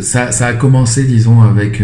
[0.00, 1.82] Ça, ça a commencé, disons, avec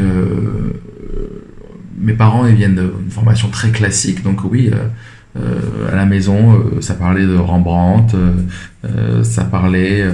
[1.98, 2.46] mes parents.
[2.46, 4.70] Ils viennent d'une formation très classique, donc oui,
[5.36, 8.16] à la maison, ça parlait de Rembrandt,
[9.22, 10.04] ça parlait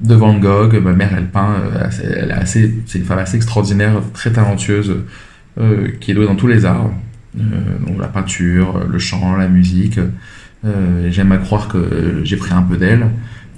[0.00, 0.74] de Van Gogh.
[0.82, 4.96] Ma mère, elle peint, euh, elle est assez, c'est une femme assez extraordinaire, très talentueuse,
[5.58, 6.90] euh, qui est douée dans tous les arts,
[7.38, 10.00] Euh, donc la peinture, le chant, la musique.
[10.64, 13.06] Euh, J'aime à croire que j'ai pris un peu d'elle.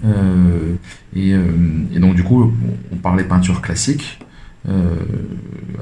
[0.05, 0.75] Euh,
[1.15, 1.43] et, euh,
[1.99, 2.53] donc du coup,
[2.93, 4.19] on, parlait peinture classique.
[4.69, 4.97] Euh,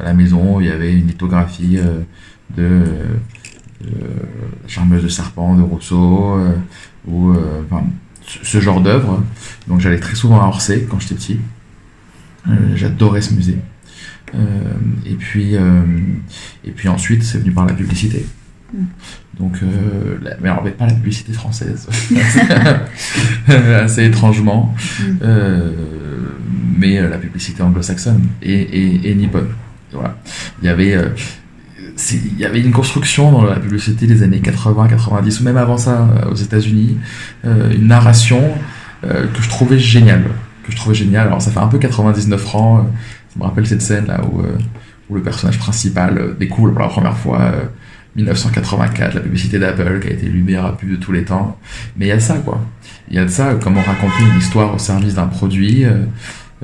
[0.00, 2.00] à la maison, il y avait une lithographie euh,
[2.56, 2.84] de
[3.84, 3.88] euh,
[4.66, 6.52] Charmeuse de serpent de Rousseau, euh,
[7.06, 7.84] ou euh, enfin,
[8.42, 9.22] ce genre d'œuvre.
[9.68, 11.40] Donc j'allais très souvent à Orsay quand j'étais petit.
[12.48, 13.58] Euh, J'adorais ce musée.
[14.34, 14.38] Euh,
[15.06, 15.82] et puis euh,
[16.64, 18.26] et puis ensuite c'est venu par la publicité.
[18.74, 18.84] Mm.
[19.38, 21.86] Donc, euh, la- mais alors mais pas la publicité française,
[23.48, 25.04] assez étrangement, Mm.
[25.22, 25.72] euh,
[26.76, 29.48] mais la publicité anglo-saxonne et, et, et nippone.
[29.92, 30.18] Voilà.
[30.62, 31.08] Il y avait euh,
[32.12, 35.76] il y avait une construction dans la publicité des années 80, 90 ou même avant
[35.76, 36.96] ça euh, aux États-Unis,
[37.44, 38.42] euh, une narration
[39.04, 40.24] euh, que je trouvais géniale,
[40.64, 41.26] que je trouvais géniale.
[41.26, 42.84] Alors ça fait un peu 99 francs.
[42.84, 42.90] euh,
[43.32, 44.42] ça me rappelle cette scène là où
[45.10, 47.64] où le personnage principal découvre pour la première fois euh,
[48.16, 51.58] 1984, la publicité d'Apple qui a été l'une des meilleures pubs de tous les temps.
[51.96, 52.60] Mais il y a ça quoi.
[53.10, 55.84] Il y a de ça, comment raconter une histoire au service d'un produit.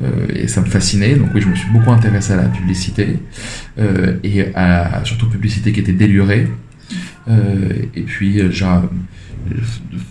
[0.03, 1.15] Euh, et ça me fascinait.
[1.17, 3.19] Donc oui, je me suis beaucoup intéressé à la publicité
[4.23, 6.49] et à surtout publicité qui était délurée.
[7.29, 8.83] et puis, genre,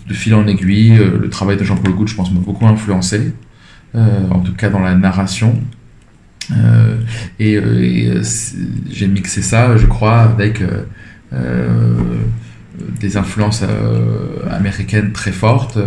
[0.08, 3.32] de, fil en aiguille, le travail de Jean-Paul Goutte, je pense, m'a beaucoup influencé,
[3.94, 5.60] en tout cas dans la narration.
[6.52, 6.96] Euh,
[7.38, 8.22] et, euh,
[8.90, 10.62] j'ai mixé ça, je crois, avec
[11.32, 11.94] euh,
[13.00, 13.64] des influences
[14.50, 15.78] américaines très fortes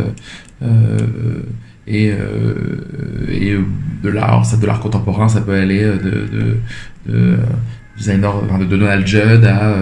[1.87, 2.13] et,
[3.29, 3.57] et
[4.03, 6.57] de l'art, de l'art contemporain, ça peut aller de,
[7.07, 7.37] de,
[7.97, 9.73] designer, de Donald Judd à,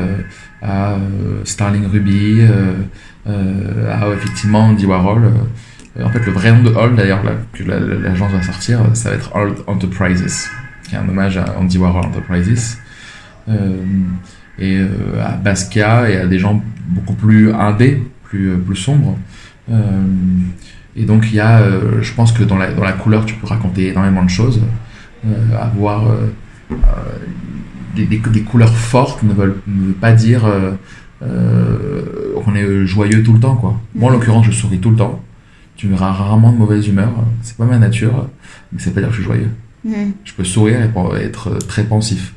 [0.61, 0.97] à
[1.43, 2.41] Starling Ruby,
[3.25, 5.31] à effectivement Andy Warhol.
[6.01, 7.21] En fait, le vrai nom de Hall, d'ailleurs,
[7.53, 10.49] que l'agence va sortir, ça va être Hall Enterprises
[10.87, 12.77] qui est un hommage à Andy Warhol Enterprises.
[13.47, 13.77] Euh,
[14.57, 19.17] et euh, à Basquiat et à des gens beaucoup plus indés, plus, euh, plus sombres.
[20.95, 21.61] Et donc il y a,
[22.01, 24.61] je pense que dans la, dans la couleur tu peux raconter énormément de choses.
[25.59, 26.05] avoir
[27.95, 29.61] des, des, des, couleurs fortes ne veut
[29.99, 30.43] pas dire
[31.19, 33.55] qu'on est joyeux tout le temps.
[33.55, 33.79] Quoi.
[33.93, 35.21] Moi en l'occurrence je souris tout le temps.
[35.75, 37.11] Tu verras rarement de mauvaise humeur.
[37.41, 38.29] C'est pas ma nature,
[38.71, 39.49] mais c'est pas dire que je suis joyeux.
[40.23, 42.33] Je peux sourire et être très pensif.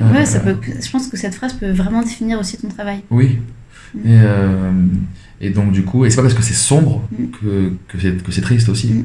[0.00, 3.02] Ouais, ça euh, peut, je pense que cette phrase peut vraiment définir aussi ton travail.
[3.10, 3.38] Oui.
[3.96, 4.72] Et, euh,
[5.40, 7.02] et, donc, du coup, et c'est pas parce que c'est sombre
[7.40, 9.04] que, que c'est triste aussi.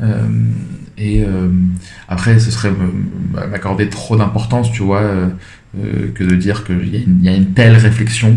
[0.00, 0.28] Euh,
[0.96, 1.24] et
[2.08, 2.72] après, ce serait
[3.32, 5.02] m'accorder trop d'importance, tu vois,
[6.14, 8.36] que de dire qu'il y, y, a une telle réflexion.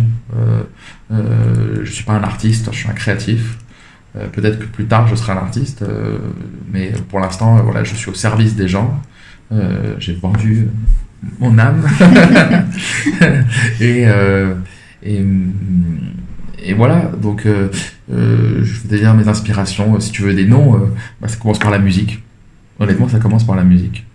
[1.12, 3.58] je suis pas un artiste, je suis un créatif.
[4.18, 6.18] Euh, peut-être que plus tard je serai un artiste, euh,
[6.72, 9.02] mais pour l'instant, euh, voilà, je suis au service des gens.
[10.00, 10.70] J'ai vendu
[11.40, 11.86] mon âme.
[13.82, 14.06] et,
[15.04, 15.24] et,
[16.64, 20.00] et, voilà, donc je vais dire mes inspirations.
[20.00, 20.90] Si tu veux des noms,
[21.22, 22.24] bah, ça commence par la musique.
[22.80, 24.06] Honnêtement, ça commence par la musique.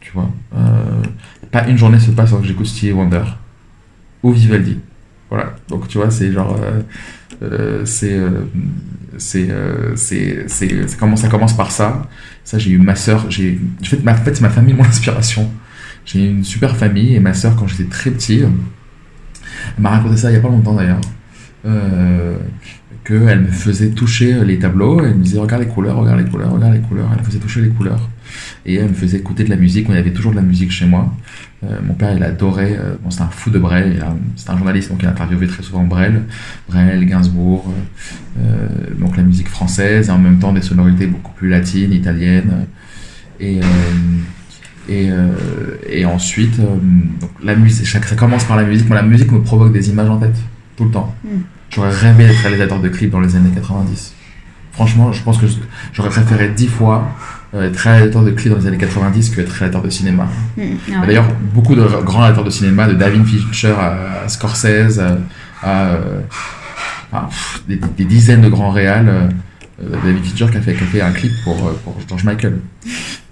[0.00, 0.30] Tu vois,
[1.50, 3.24] pas une journée se passe sans que j'écoute Stevie Wonder
[4.22, 4.78] ou Vivaldi.
[5.30, 6.58] Voilà, donc tu vois, c'est genre.
[7.84, 12.08] c'est euh, c'est c'est comment ça commence par ça
[12.44, 15.50] ça j'ai eu ma sœur j'ai en fait ma fait c'est ma famille mon inspiration
[16.04, 18.42] j'ai une super famille et ma sœur quand j'étais très petit
[19.76, 21.00] elle m'a raconté ça il y a pas longtemps d'ailleurs
[21.66, 22.36] euh,
[23.04, 26.52] qu'elle me faisait toucher les tableaux elle me disait regarde les couleurs regarde les couleurs
[26.52, 27.08] regarde les couleurs.
[27.12, 28.08] Elle me faisait toucher les couleurs.
[28.66, 30.70] Et elle me faisait écouter de la musique il y avait toujours de la musique
[30.70, 31.14] chez moi.
[31.64, 34.04] Euh, mon père, il adorait, euh, bon, c'était un fou de Brel,
[34.36, 36.24] c'est un journaliste, donc il interviewait très souvent Brel,
[36.68, 37.72] Brel, Gainsbourg,
[38.38, 42.66] euh, donc la musique française, et en même temps des sonorités beaucoup plus latines, italiennes.
[44.88, 45.08] Et,
[45.88, 49.72] et ensuite, donc la musique, ça commence par la musique, mais la musique me provoque
[49.72, 50.36] des images en tête,
[50.76, 51.14] tout le temps.
[51.24, 51.28] Mm.
[51.74, 54.14] J'aurais rêvé d'être réalisateur de clips dans les années 90.
[54.72, 55.46] Franchement, je pense que
[55.92, 57.08] j'aurais préféré dix fois
[57.54, 60.28] euh, être réalisateur de clips dans les années 90 que être réalisateur de cinéma.
[60.56, 60.62] Mm,
[60.94, 65.00] ah D'ailleurs, beaucoup de grands réalisateurs de cinéma, de David Fincher à, Scorsese,
[65.62, 66.20] à, euh,
[67.68, 69.30] des, dizaines de grands réals.
[69.82, 72.58] Euh, David Fincher qui a, fait, qui a fait un clip pour, pour George Michael.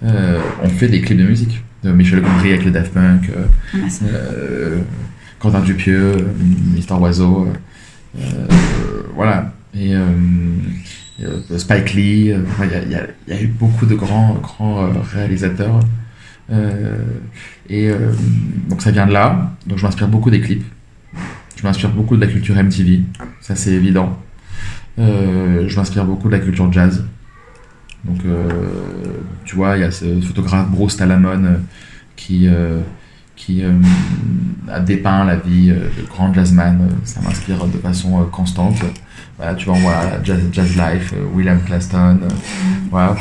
[0.01, 1.63] on fait des clips de musique.
[1.83, 3.29] De Michel Gondry avec les Daft Punk,
[3.73, 3.77] ah,
[5.39, 6.15] Quentin Dupieux,
[6.73, 7.49] Mister Oiseau.
[9.15, 9.51] voilà.
[9.75, 9.93] Et
[11.21, 15.79] euh, Spike Lee, euh, il y, y, a eu beaucoup de grands, grands euh, réalisateurs.
[17.69, 17.91] et
[18.69, 19.51] donc ça vient de là.
[19.65, 20.65] Donc je m'inspire beaucoup des clips.
[21.55, 23.01] Je m'inspire beaucoup de la culture MTV,
[23.41, 24.17] ça c'est évident.
[24.97, 27.05] Je m'inspire beaucoup de la culture jazz.
[28.05, 28.19] Donc,
[29.45, 31.59] tu vois, il y a ce photographe Bruce Talamon
[32.15, 32.47] qui,
[33.35, 33.63] qui
[34.71, 36.89] a dépeint la vie de grands jazzman.
[37.05, 38.83] Ça m'inspire de façon constante
[39.57, 42.27] tu vois, voilà, Jazz, Jazz Life, euh, William Claston, euh,
[42.89, 43.15] voilà.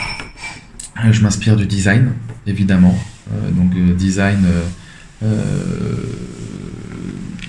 [1.11, 2.13] Je m'inspire du design,
[2.47, 2.97] évidemment.
[3.33, 4.45] Euh, donc, design,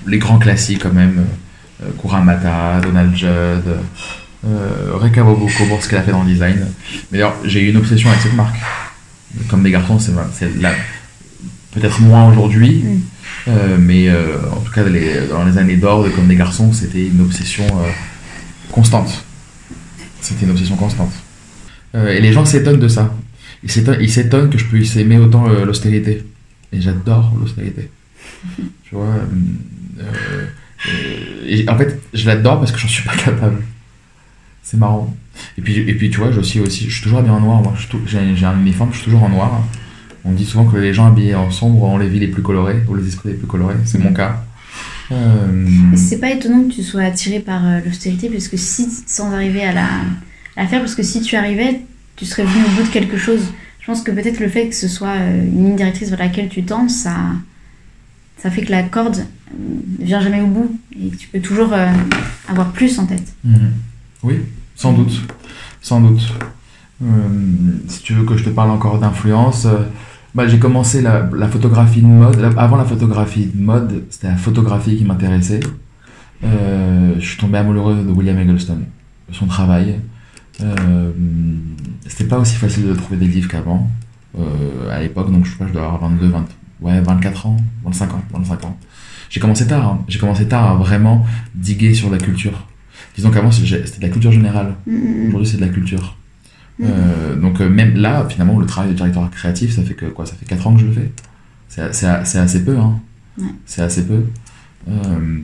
[0.06, 1.24] les grands classiques quand même,
[2.00, 3.64] Kuramata, Donald Judd,
[4.46, 6.66] euh, Reka pour ce qu'elle a fait dans le design.
[7.10, 8.56] Mais d'ailleurs, j'ai eu une obsession avec cette marque.
[9.48, 10.12] Comme des garçons, c'est
[11.72, 12.84] peut-être moins aujourd'hui,
[13.46, 13.52] mm.
[13.80, 17.66] mais en tout cas dans les années d'or de Comme des garçons, c'était une obsession
[18.70, 19.24] constante.
[20.20, 21.12] C'était une obsession constante.
[21.94, 23.14] Euh, et les gens s'étonnent de ça.
[23.62, 23.70] Ils
[24.10, 26.24] s'étonnent que je puisse aimer autant euh, l'austérité.
[26.72, 27.90] Et j'adore l'austérité.
[28.56, 29.14] tu vois.
[30.88, 33.62] Euh, en fait, je l'adore parce que j'en suis pas capable.
[34.62, 35.14] C'est marrant.
[35.58, 36.60] Et puis, et puis tu vois, je suis
[37.02, 37.62] toujours habillé en noir.
[38.06, 39.62] J'ai un uniforme, je suis toujours en noir.
[40.24, 42.82] On dit souvent que les gens habillés en sombre ont les vies les plus colorées,
[42.88, 43.74] ou les esprits les plus colorés.
[43.84, 44.42] C'est mon cas.
[45.12, 45.66] Euh...
[45.96, 49.62] C'est pas étonnant que tu sois attiré par euh, l'austérité, parce que si, sans arriver
[49.62, 49.88] à la,
[50.56, 51.82] à faire, parce que si tu arrivais,
[52.16, 53.42] tu serais venu au bout de quelque chose.
[53.80, 56.48] je pense que peut-être le fait que ce soit euh, une ligne directrice vers laquelle
[56.48, 57.16] tu tends, ça,
[58.38, 59.24] ça fait que la corde
[59.98, 61.86] ne vient jamais au bout et que tu peux toujours euh,
[62.48, 63.32] avoir plus en tête.
[63.44, 63.70] Mhm.
[64.22, 64.36] Oui,
[64.76, 65.20] sans doute.
[65.80, 66.32] Sans doute.
[67.02, 67.06] Euh,
[67.88, 69.78] si tu veux que je te parle encore d'influence, euh,
[70.34, 72.36] bah, j'ai commencé la, la photographie de mode.
[72.40, 75.60] la- avant la photographie de mode, c'était la photographie qui m'intéressait.
[76.44, 78.78] Euh, je suis tombé amoureux de William Eggleston,
[79.28, 80.00] de son travail.
[80.60, 81.10] Euh,
[82.06, 83.90] c'était pas aussi facile de trouver des livres qu'avant,
[84.38, 86.44] euh, à l'époque, donc je sais pas, je dois avoir 22, 20,
[86.80, 88.78] ouais, 24 ans, 25 ans, 25 ans.
[89.30, 90.04] J'ai commencé tard, hein.
[90.08, 92.66] j'ai commencé tard à vraiment diguer sur la culture.
[93.16, 96.16] Disons qu'avant c'était de la culture générale, Mm, aujourd'hui c'est de la culture.
[96.78, 100.06] mm, Euh, donc euh, même là, finalement, le travail de directeur créatif, ça fait que
[100.06, 101.10] quoi Ça fait 4 ans que je le fais.
[101.68, 101.80] C'est
[102.38, 103.00] assez peu, hein.
[103.38, 103.46] Ouais.
[103.66, 104.24] C'est assez peu.
[104.88, 105.38] Euh,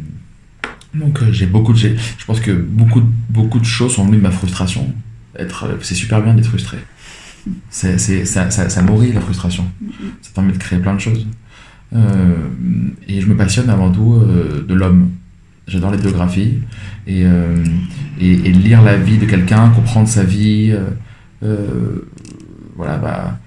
[0.94, 4.22] donc j'ai beaucoup de, je pense que beaucoup, de- beaucoup de choses sont venues de
[4.22, 4.92] ma frustration.
[5.82, 6.78] C'est super bien d'être frustré.
[7.70, 9.64] C'est, ça, ça, ça nourrit la frustration.
[9.80, 9.86] mm,
[10.22, 11.26] Ça permet de créer plein de choses.
[11.94, 12.36] Euh,
[13.08, 15.10] et je me passionne avant tout euh, de l'homme.
[15.66, 16.58] J'adore les biographies
[17.06, 17.64] et, euh,
[18.20, 20.74] et, et lire la vie de quelqu'un, comprendre sa vie.
[22.76, 23.38] voilà, bah,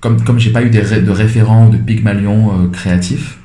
[0.00, 3.38] comme, comme j'ai pas eu des ré- de référents de Pygmalion créatif,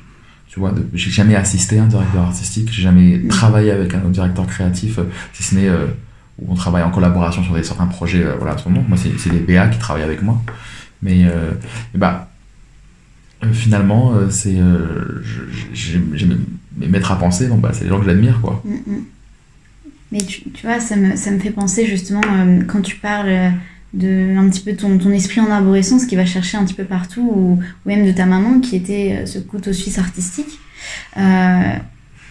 [0.48, 3.28] tu vois, j'ai jamais assisté à un directeur artistique, j'ai jamais Mm.
[3.28, 4.98] travaillé avec un directeur créatif,
[5.32, 5.68] si ce n'est
[6.40, 8.84] où on travaille en collaboration sur des, certains projets, euh, voilà, moment.
[8.88, 10.40] Moi, c'est les BA qui travaillent avec moi.
[11.02, 11.52] Mais, euh,
[11.94, 12.30] bah,
[13.44, 14.56] euh, finalement, c'est,
[16.76, 18.62] mes maîtres à penser, bon, bah, c'est les gens que j'admire, quoi.
[18.64, 19.04] mm, mm.
[20.12, 22.20] Mais tu, tu vois, ça me, fait penser justement
[22.68, 23.52] quand tu parles
[23.92, 27.28] de un petit peu ton, esprit en arborescence qui va chercher un petit peu partout,
[27.28, 30.60] ou, même de ta maman qui était ce couteau suisse artistique.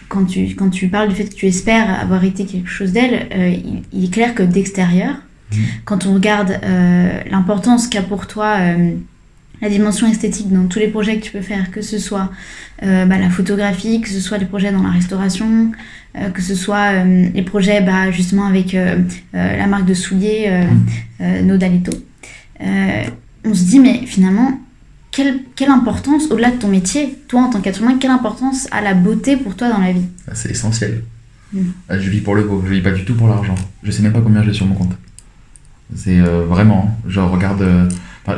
[0.08, 3.28] Quand tu, quand tu parles du fait que tu espères avoir été quelque chose d'elle,
[3.34, 5.16] euh, il, il est clair que d'extérieur,
[5.52, 5.58] Mhm.
[5.84, 8.94] quand on regarde euh, l'importance qu'a pour toi euh,
[9.62, 12.30] la dimension esthétique dans tous les projets que tu peux faire, que ce soit
[12.82, 15.70] bah, la photographie, que ce soit les projets dans la restauration,
[16.34, 18.76] que ce soit les projets bah, justement avec
[19.32, 20.66] la marque de souliers
[21.22, 21.92] euh, Nodalito.
[22.60, 24.60] On se dit, mais finalement,
[25.16, 28.82] quelle, quelle importance, au-delà de ton métier, toi en tant qu'être humain, quelle importance a
[28.82, 30.04] la beauté pour toi dans la vie?
[30.28, 31.04] Ah, C'est essentiel.
[31.54, 31.60] Mm.
[31.88, 33.54] Ah, Je vis pour le beau, je vis pas du tout pour l'argent.
[33.82, 34.92] Je sais même pas combien j'ai sur mon compte.
[35.94, 37.88] C'est euh, vraiment, je regarde, euh,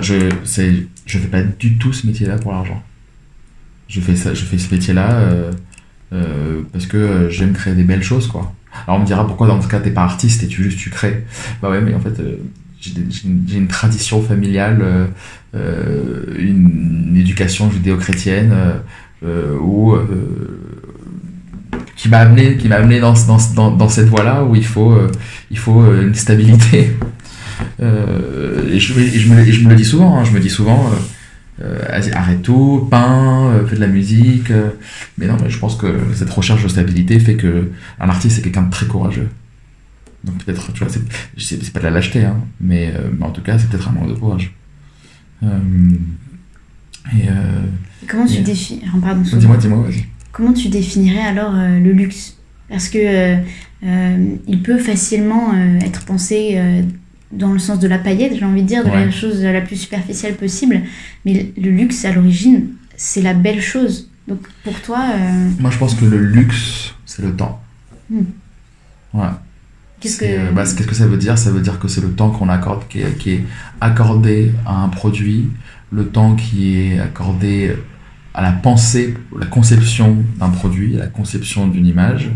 [0.00, 2.80] je, c'est, je fais pas du tout ce métier-là pour l'argent.
[3.88, 5.10] Je fais ça, je fais ce métier-là
[6.12, 8.54] euh, parce que j'aime créer des belles choses, quoi.
[8.86, 10.90] Alors on me dira pourquoi dans ce cas t'es pas artiste et tu juste tu
[10.90, 11.24] crées?
[11.60, 12.20] Bah ouais, mais en fait
[12.80, 12.92] j'ai,
[13.24, 15.06] une, tradition familiale, euh,
[15.54, 18.54] euh, une, éducation judéo-chrétienne
[19.24, 19.96] euh, où
[21.96, 24.96] qui m'a amené qui amené dans, dans, dans, cette voie là où il faut
[25.50, 26.92] il faut une stabilité.
[27.80, 30.90] Et, je, me, je me le dis souvent hein, je me dis souvent
[32.12, 34.52] arrête tout peins fais de la musique
[35.16, 38.42] mais non mais je pense que cette recherche de stabilité fait que un artiste c'est
[38.42, 39.28] quelqu'un de très courageux
[40.28, 40.92] donc peut-être tu vois
[41.36, 43.92] c'est pas de la lâcheté hein, mais, euh, mais en tout cas c'est peut-être un
[43.92, 44.54] manque de courage
[45.42, 45.48] Euh,
[47.16, 47.60] et euh,
[48.08, 52.36] Comment tu définis pardon, dis-moi dis-moi vas-y Comment tu définirais alors le luxe?
[52.68, 53.36] Parce que
[53.82, 56.58] il peut facilement être pensé
[57.32, 59.04] dans le sens de la paillette, j'ai envie de dire, de Ouais.
[59.06, 60.80] la chose la plus superficielle possible.
[61.24, 64.10] Mais le luxe, à l'origine, c'est la belle chose.
[64.28, 67.60] Donc pour toi, euh, Moi, je pense que le luxe, c'est le temps.
[68.10, 68.22] Hmm.
[69.14, 69.26] Ouais.
[70.00, 70.52] Qu'est-ce que...
[70.52, 71.38] bah, qu'est-ce que ça veut dire?
[71.38, 73.44] Ça veut dire que c'est le temps qu'on accorde, qui est, qui est
[73.80, 75.50] accordé à un produit,
[75.90, 77.74] le temps qui est accordé
[78.34, 82.30] à la pensée, la conception d'un produit, à la conception d'une image.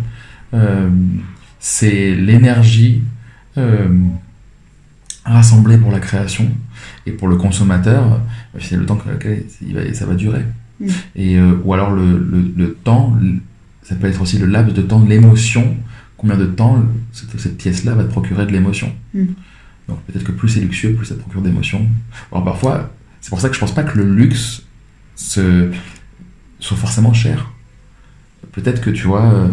[0.55, 0.91] Euh,
[1.61, 3.03] c'est l'énergie
[3.57, 3.89] euh,
[5.25, 6.49] rassemblée pour la création
[7.07, 8.21] et pour le consommateur.
[8.59, 10.45] C'est le temps que ça va durer.
[10.81, 10.87] Mm.
[11.15, 13.17] Et, euh, ou alors le, le, le temps,
[13.83, 15.77] ça peut être aussi le laps de temps de l'émotion.
[16.23, 16.83] Combien de temps
[17.13, 19.27] cette, cette pièce-là va te procurer de l'émotion Mm.
[19.89, 21.85] Donc peut-être que plus c'est luxueux, plus ça te procure d'émotion.
[22.31, 22.91] Alors parfois,
[23.21, 24.63] c'est pour ça que je pense pas que le luxe
[25.17, 25.71] se,
[26.61, 27.51] soit forcément cher.
[28.53, 29.49] Peut-être que tu vois, euh,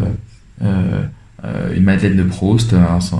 [0.62, 1.04] euh,
[1.43, 3.18] euh, une Madeleine de Proust, un, sa-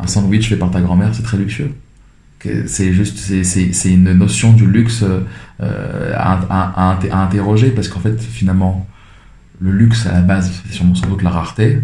[0.00, 1.70] un sandwich fait par ta grand-mère, c'est très luxueux.
[2.66, 5.04] C'est juste, c'est- une notion du luxe
[5.60, 6.32] à,
[7.12, 8.86] à interroger parce qu'en fait, finalement,
[9.60, 11.80] le luxe à la base, c'est sûrement sans doute la rareté.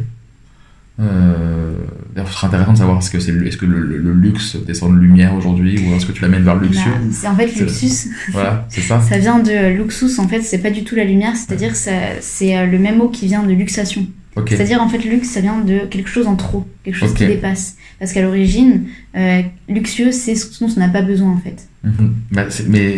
[1.00, 1.74] Euh,
[2.14, 4.12] D'ailleurs, ce serait intéressant de savoir est-ce que, c'est le, est-ce que le, le- le
[4.12, 6.92] luxe descend de lumière aujourd'hui ou est-ce que tu l'amènes vers le luxueux.
[6.92, 9.00] Bah, c'est en fait luxus, Voilà, c'est ça.
[9.00, 11.90] ça vient de luxus, en fait, c'est pas du tout la lumière, c'est-à-dire que ça-
[12.20, 14.06] c'est euh, le même mot qui vient de luxation.
[14.36, 14.48] Ok.
[14.50, 17.76] C'est-à-dire, en fait, luxe, ça vient de quelque chose en trop, quelque chose qui dépasse.
[17.98, 18.84] Parce qu'à l'origine,
[19.16, 21.66] euh, luxueux, c'est ce dont on n'a pas besoin, en fait.
[21.82, 22.14] Mhm.
[22.30, 22.96] Bah, mais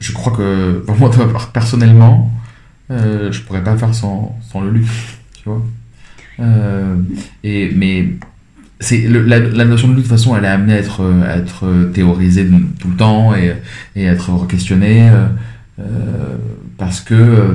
[0.00, 1.10] je crois que pour moi,
[1.54, 2.30] personnellement,
[2.90, 4.88] euh, je pourrais pas faire sans, sans le luxe,
[5.42, 5.62] tu vois.
[6.40, 6.96] Euh,
[7.44, 8.08] et, mais
[8.80, 11.22] c'est la, la notion de luxe, de toute façon, elle est amenée à être, euh,
[11.22, 12.48] à être euh, théorisée
[12.80, 13.54] tout le temps et,
[13.94, 15.26] et à être requestionnée euh,
[15.78, 16.36] euh,
[16.78, 17.54] parce que euh,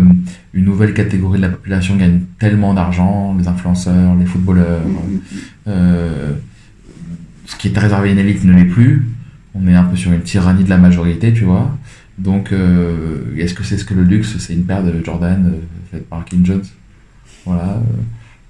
[0.53, 4.81] une nouvelle catégorie de la population gagne tellement d'argent, les influenceurs, les footballeurs,
[5.67, 6.33] euh,
[7.45, 9.05] ce qui est réservé à une élite ne l'est plus.
[9.53, 11.75] On est un peu sur une tyrannie de la majorité, tu vois.
[12.17, 12.51] Donc,
[13.37, 15.53] est-ce que c'est ce que le luxe C'est une paire de Jordan
[15.91, 16.63] faite par Kim Jones?
[17.45, 17.81] Voilà.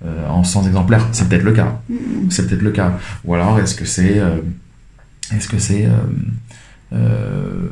[0.05, 1.07] Euh, en 100 exemplaires.
[1.11, 1.79] C'est peut-être le cas.
[1.89, 2.29] Mhm.
[2.29, 2.97] C'est peut-être le cas.
[3.25, 4.19] Ou alors, est-ce que c'est.
[4.19, 4.37] euh,
[5.35, 5.87] est-ce que c'est.
[6.93, 7.67] euh,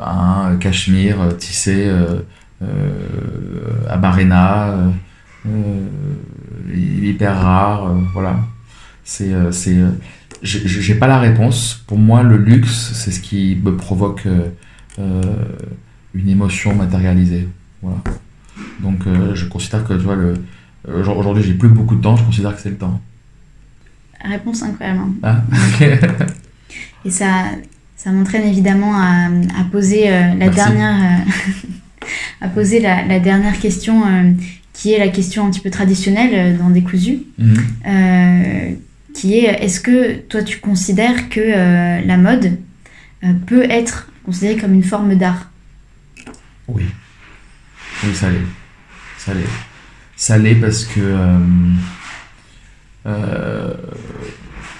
[0.00, 1.90] un cachemire tissé
[3.88, 4.74] à Barena,
[6.74, 8.36] hyper rare, voilà.
[9.04, 9.76] C'est, c'est,
[10.42, 11.84] j'ai pas la réponse.
[11.86, 14.26] Pour moi, le luxe, c'est ce qui me provoque
[14.98, 15.22] euh,
[16.14, 17.48] une émotion matérialisée.
[17.82, 17.98] Voilà.
[18.80, 20.34] Donc, euh, je considère que, tu vois, le,
[20.86, 22.16] aujourd'hui, j'ai plus beaucoup de temps.
[22.16, 23.00] Je considère que c'est le temps.
[24.24, 25.00] Réponse incroyable.
[25.00, 25.12] hein.
[25.22, 25.42] Ah,
[25.80, 25.88] ok.
[27.04, 27.44] Et ça,
[27.96, 29.26] ça m'entraîne évidemment à,
[29.60, 30.54] à poser euh, la Merci.
[30.56, 31.66] dernière, euh,
[32.40, 34.32] à poser la, la dernière question, euh,
[34.72, 37.56] qui est la question un petit peu traditionnelle euh, dans Décousu, Mhm.
[37.86, 38.70] euh,
[39.14, 42.56] qui est est-ce que toi tu considères que euh, la mode
[43.24, 45.50] euh, peut être considérée comme une forme d'art?
[46.66, 46.84] Oui.
[48.04, 48.38] Oui, ça l'est.
[49.16, 49.42] Ça l'est.
[50.20, 51.38] Ça l'est parce que euh,
[53.06, 53.72] euh,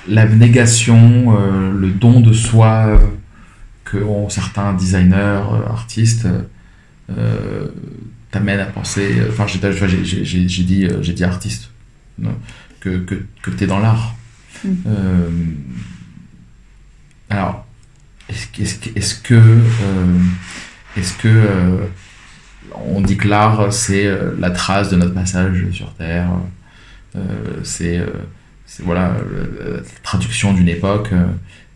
[0.09, 3.01] l'abnégation, euh, le don de soi
[3.85, 5.15] que ont certains designers,
[5.53, 6.27] euh, artistes,
[8.33, 9.15] t'amène à penser.
[9.31, 9.59] Enfin, j'ai
[10.45, 11.71] dit, j'ai dit artiste,
[12.81, 14.17] que, que, que t'es dans l'art.
[14.65, 14.69] Mm.
[14.89, 15.31] Euh,
[17.31, 17.65] alors,
[18.29, 20.19] est-ce que- est-ce que, est-ce que, euh,
[20.97, 21.77] est-ce que euh,
[22.75, 26.31] on dit que l'art c'est euh, la trace de notre passage sur Terre,
[27.17, 27.21] euh,
[27.63, 28.07] c'est, euh,
[28.67, 29.15] c'est voilà
[29.61, 31.11] la traduction d'une époque.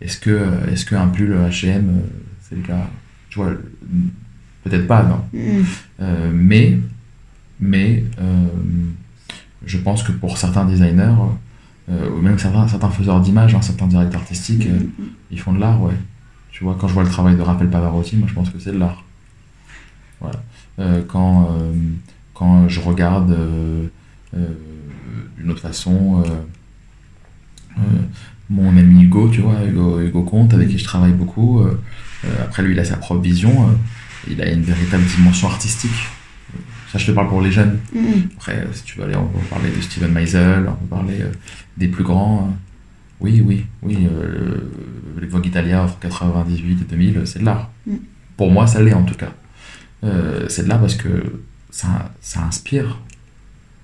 [0.01, 2.01] est-ce que, est-ce qu'un pull H&M
[2.41, 2.87] c'est le cas?
[3.29, 3.51] Tu vois,
[4.63, 5.21] peut-être pas, non.
[6.01, 6.77] Euh, mais,
[7.59, 8.47] mais euh,
[9.65, 11.15] je pense que pour certains designers,
[11.89, 14.79] ou même certains, certains faiseurs d'images, hein, certains directeurs artistiques, euh,
[15.31, 15.95] ils font de l'art, ouais.
[16.51, 18.71] Tu vois, quand je vois le travail de Raphaël Pavarotti, moi je pense que c'est
[18.71, 19.03] de l'art.
[20.21, 20.41] Voilà.
[20.79, 21.71] Euh, quand, euh,
[22.33, 23.87] quand je regarde euh,
[25.37, 26.23] d'une autre façon
[28.49, 31.63] mon ami Hugo, tu vois, Hugo, Hugo Comte, avec qui je travaille beaucoup,
[32.41, 33.69] après lui il a sa propre vision,
[34.29, 36.07] il a une véritable dimension artistique.
[36.91, 37.79] Ça, je te parle pour les jeunes.
[37.93, 38.29] Mhm.
[38.35, 41.23] Après, si tu veux aller, on peut parler de Steven Meisel, on peut parler
[41.77, 42.55] des plus grands.
[43.19, 43.97] Oui, oui, oui.
[44.11, 44.57] Euh,
[45.19, 47.69] les Vogue Italia entre 98 et 2000, c'est de l'art.
[47.87, 47.95] Mm.
[48.37, 49.31] Pour moi, ça l'est en tout cas.
[50.03, 52.99] Euh, c'est de l'art parce que ça, ça inspire.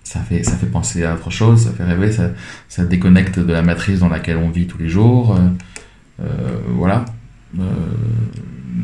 [0.03, 2.31] Ça fait, ça fait penser à autre chose, ça fait rêver, ça,
[2.67, 5.35] ça déconnecte de la matrice dans laquelle on vit tous les jours.
[5.35, 5.49] euh,
[6.23, 7.05] euh, voilà.
[7.59, 7.63] Euh,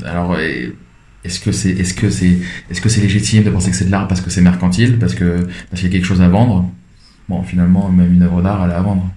[0.06, 4.08] alors, est-ce que c'est c'est est-ce que c'est légitime de penser que c'est de l'art
[4.08, 6.70] parce que c'est mercantile, parce que parce qu'il y a quelque chose à vendre?
[7.28, 9.10] Bon, finalement, même une œuvre d'art, elle est à vendre.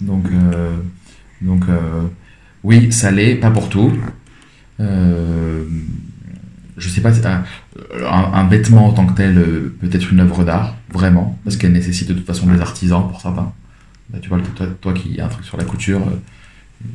[0.00, 0.76] Donc, euh,
[1.40, 2.02] donc euh,
[2.64, 3.92] oui, ça l'est, pas pour tout.
[4.80, 5.64] Euh,
[6.76, 7.44] je sais pas, si- un,
[8.08, 11.72] un- vêtement en tant que tel euh, peut être une œuvre d'art, vraiment, parce qu'elle
[11.72, 13.52] nécessite de toute façon des artisans pour certains.
[14.12, 16.16] Là, tu vois, toi, toi qui as un truc sur la couture, euh,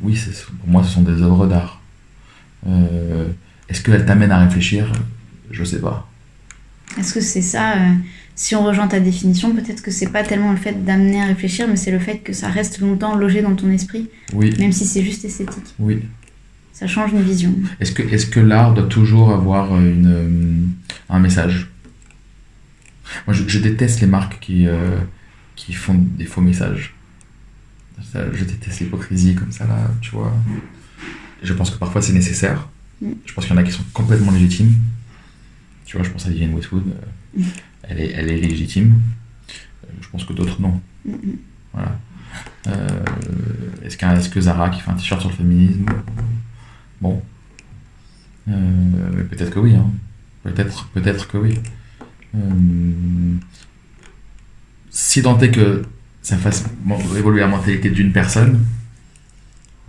[0.02, 0.18] oui,
[0.60, 1.80] pour moi, ce sont des œuvres d'art.
[2.68, 3.26] Euh,
[3.68, 4.90] Est-ce qu'elles t'amènent à réfléchir?
[5.50, 6.06] Je sais pas.
[6.98, 7.92] Est-ce que c'est ça euh,
[8.34, 11.66] Si on rejoint ta définition, peut-être que c'est pas tellement le fait d'amener à réfléchir,
[11.68, 14.86] mais c'est le fait que ça reste longtemps logé dans ton esprit, Oui, même si
[14.86, 15.74] c'est juste esthétique.
[15.78, 16.02] oui.
[16.80, 17.54] Ça change une vision.
[17.78, 21.68] Est-ce que, est que l'art doit toujours avoir euh, une, euh, un message?
[23.26, 24.98] Moi, je, je déteste les marques qui, euh,
[25.56, 26.94] qui font des faux messages.
[28.10, 30.34] Ça, je déteste l'hypocrisie comme ça, là, tu vois.
[31.42, 32.66] Je pense que parfois c'est nécessaire.
[33.02, 33.10] Mm.
[33.26, 34.72] Je pense qu'il y en a qui sont complètement légitimes.
[35.84, 36.84] Tu vois, je pense à Vivienne Westwood.
[36.86, 37.42] euh, Mm.
[37.84, 38.94] elle, est, elle est légitime.
[39.84, 40.80] Euh, Je pense que d'autres non.
[41.04, 41.36] Mhm.
[41.74, 41.98] Voilà.
[43.84, 45.84] Est-ce, est-ce que Zara qui fait un t-shirt sur le féminisme
[47.00, 47.22] Bon.
[48.48, 49.74] Euh, peut-être que oui.
[49.74, 49.90] Hein.
[50.42, 51.58] Peut-être, peut-être que oui.
[52.34, 52.38] Euh,
[54.90, 55.82] si tant est que
[56.22, 56.64] ça fasse
[57.16, 58.64] évoluer la mentalité d'une personne,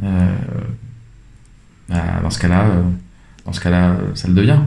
[0.04, 0.36] euh,
[1.90, 2.84] bah, dans ce cas-là,
[3.46, 4.60] dans ce cas-là, ça le devient.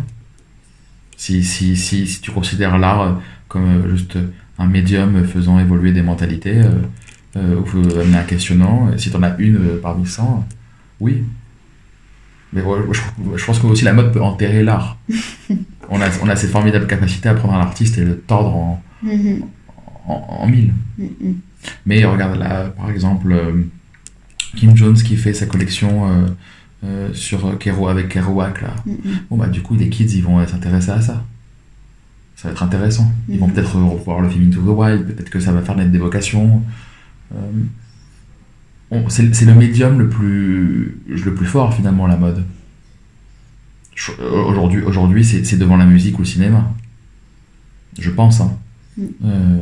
[1.17, 4.19] Si, si, si, si tu considères l'art comme juste
[4.59, 6.61] un médium faisant évoluer des mentalités,
[7.37, 7.41] ou
[7.99, 8.97] amener un questionnant.
[8.99, 10.47] Si tu en as une parmi 100,
[11.01, 11.25] oui.
[12.55, 13.01] Mais ouais, je,
[13.37, 14.97] je pense que aussi la mode peut enterrer l'art.
[15.91, 18.83] on, a, on a cette formidable capacité à prendre un artiste et le tordre en,
[19.03, 19.43] Mhm.
[20.07, 20.73] en, en mille.
[20.99, 21.37] Mhm.
[21.85, 23.53] Mais regarde là, par exemple, euh,
[24.57, 26.27] Kim Jones qui fait sa collection euh,
[26.85, 28.75] euh, sur Kero avec Kerouac là.
[28.87, 28.97] Mhm.
[29.31, 31.25] Bon bah du coup les kids ils vont s'intéresser à ça.
[32.37, 33.11] Ça va être intéressant.
[33.29, 35.91] Ils vont peut-être revoir le film Into the Wild, peut-être que ça va faire naître
[35.91, 36.63] des vocations.
[37.35, 37.69] Euh, on-
[39.09, 42.45] c'est c'est le médium le plus, le plus fort finalement la mode.
[43.95, 46.73] Je- euh, Aujourd'hui, aujourd'hui c'est c'est devant la musique ou le cinéma.
[47.99, 48.41] Je pense.
[48.41, 48.57] Hein.
[48.97, 49.09] Mhm.
[49.25, 49.59] Euh,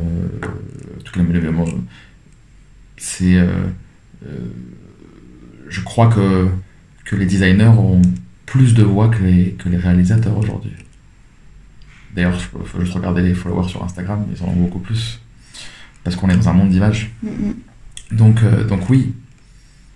[1.05, 1.19] tout
[2.97, 3.35] c'est.
[3.35, 3.47] euh,
[4.25, 4.47] euh,
[5.69, 6.47] je crois que,
[7.05, 8.01] que les designers ont
[8.45, 10.71] plus de voix que les, que les réalisateurs aujourd'hui.
[12.15, 15.19] D'ailleurs, il faut juste regarder les followers sur Instagram, ils en ont beaucoup plus.
[16.03, 17.11] Parce qu'on est dans un monde d'images.
[17.23, 17.55] Mhm.
[18.11, 19.13] Donc, euh, donc oui,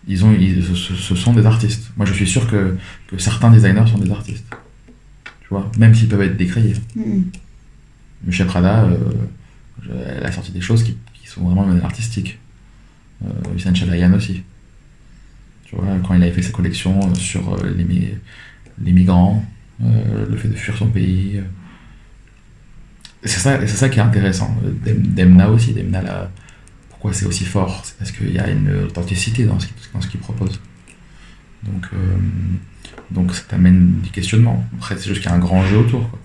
[0.07, 1.91] ils ont, ils- ce, sont des artistes.
[1.97, 2.77] Moi, je suis sûr que,
[3.07, 4.45] que certains designers sont des artistes.
[5.41, 6.75] Tu vois, même s'ils peuvent être décriés.
[6.95, 7.25] Mhm.
[8.25, 8.97] Michel Prada, euh,
[10.17, 12.39] elle a sorti des choses qui, qui sont vraiment artistiques.
[13.25, 14.43] Euh, Chalayan aussi.
[15.65, 18.09] Tu vois, quand il avait fait sa collection euh, sur les, mi-
[18.83, 19.45] les migrants,
[19.83, 21.41] euh, le fait de fuir son pays.
[23.23, 24.55] C'est ça, ça qui est intéressant.
[24.85, 26.31] Dem- Demna aussi, Demna, là,
[26.97, 27.83] pourquoi c'est aussi fort?
[27.85, 30.59] C'est parce qu'il y a une authenticité dans ce dans ce qu'il propose.
[31.63, 32.17] Donc, euh,
[33.11, 34.65] donc ça t'amène du questionnement.
[34.77, 36.09] Après, c'est juste qu'il y a un grand jeu autour.
[36.09, 36.19] Quoi.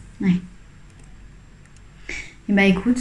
[2.49, 3.01] Eh bah écoute,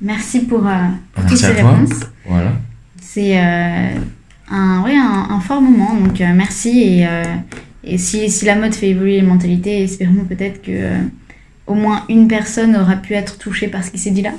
[0.00, 2.06] merci pour, euh, pour toutes ces réponses.
[2.26, 2.52] Voilà.
[3.00, 3.94] C'est euh,
[4.50, 6.70] un, ouais, un, un fort moment, donc merci.
[6.82, 7.06] Et,
[7.84, 10.98] et si, si la mode fait évoluer les mentalités, espérons peut-être que
[11.66, 14.32] au moins une personne aura pu être touchée par ce qui s'est dit là.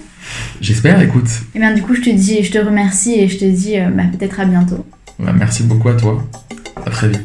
[0.62, 1.30] J'espère, écoute.
[1.56, 3.90] Et bien du coup, je te dis, je te remercie et je te dis euh,
[3.90, 4.86] bah, peut-être à bientôt.
[5.20, 6.24] Bah, merci beaucoup à toi.
[6.86, 7.22] À très vite.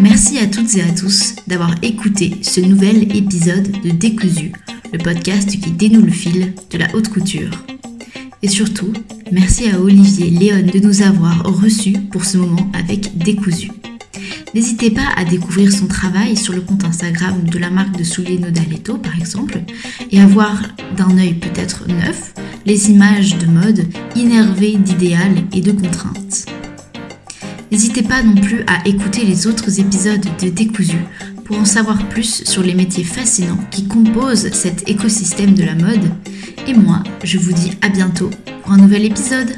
[0.00, 4.52] Merci à toutes et à tous d'avoir écouté ce nouvel épisode de Décousu,
[4.92, 7.50] le podcast qui dénoue le fil de la haute couture.
[8.42, 8.92] Et surtout,
[9.32, 13.70] merci à Olivier Léon de nous avoir reçus pour ce moment avec Décousu.
[14.54, 18.38] N'hésitez pas à découvrir son travail sur le compte Instagram de la marque de souliers
[18.38, 19.60] Nodaletto par exemple,
[20.10, 20.62] et à voir
[20.96, 22.32] d'un œil peut-être neuf
[22.64, 26.46] les images de mode innervées d'idéal et de contraintes.
[27.70, 30.96] N'hésitez pas non plus à écouter les autres épisodes de Décousu
[31.44, 36.10] pour en savoir plus sur les métiers fascinants qui composent cet écosystème de la mode.
[36.66, 38.30] Et moi, je vous dis à bientôt
[38.62, 39.56] pour un nouvel épisode.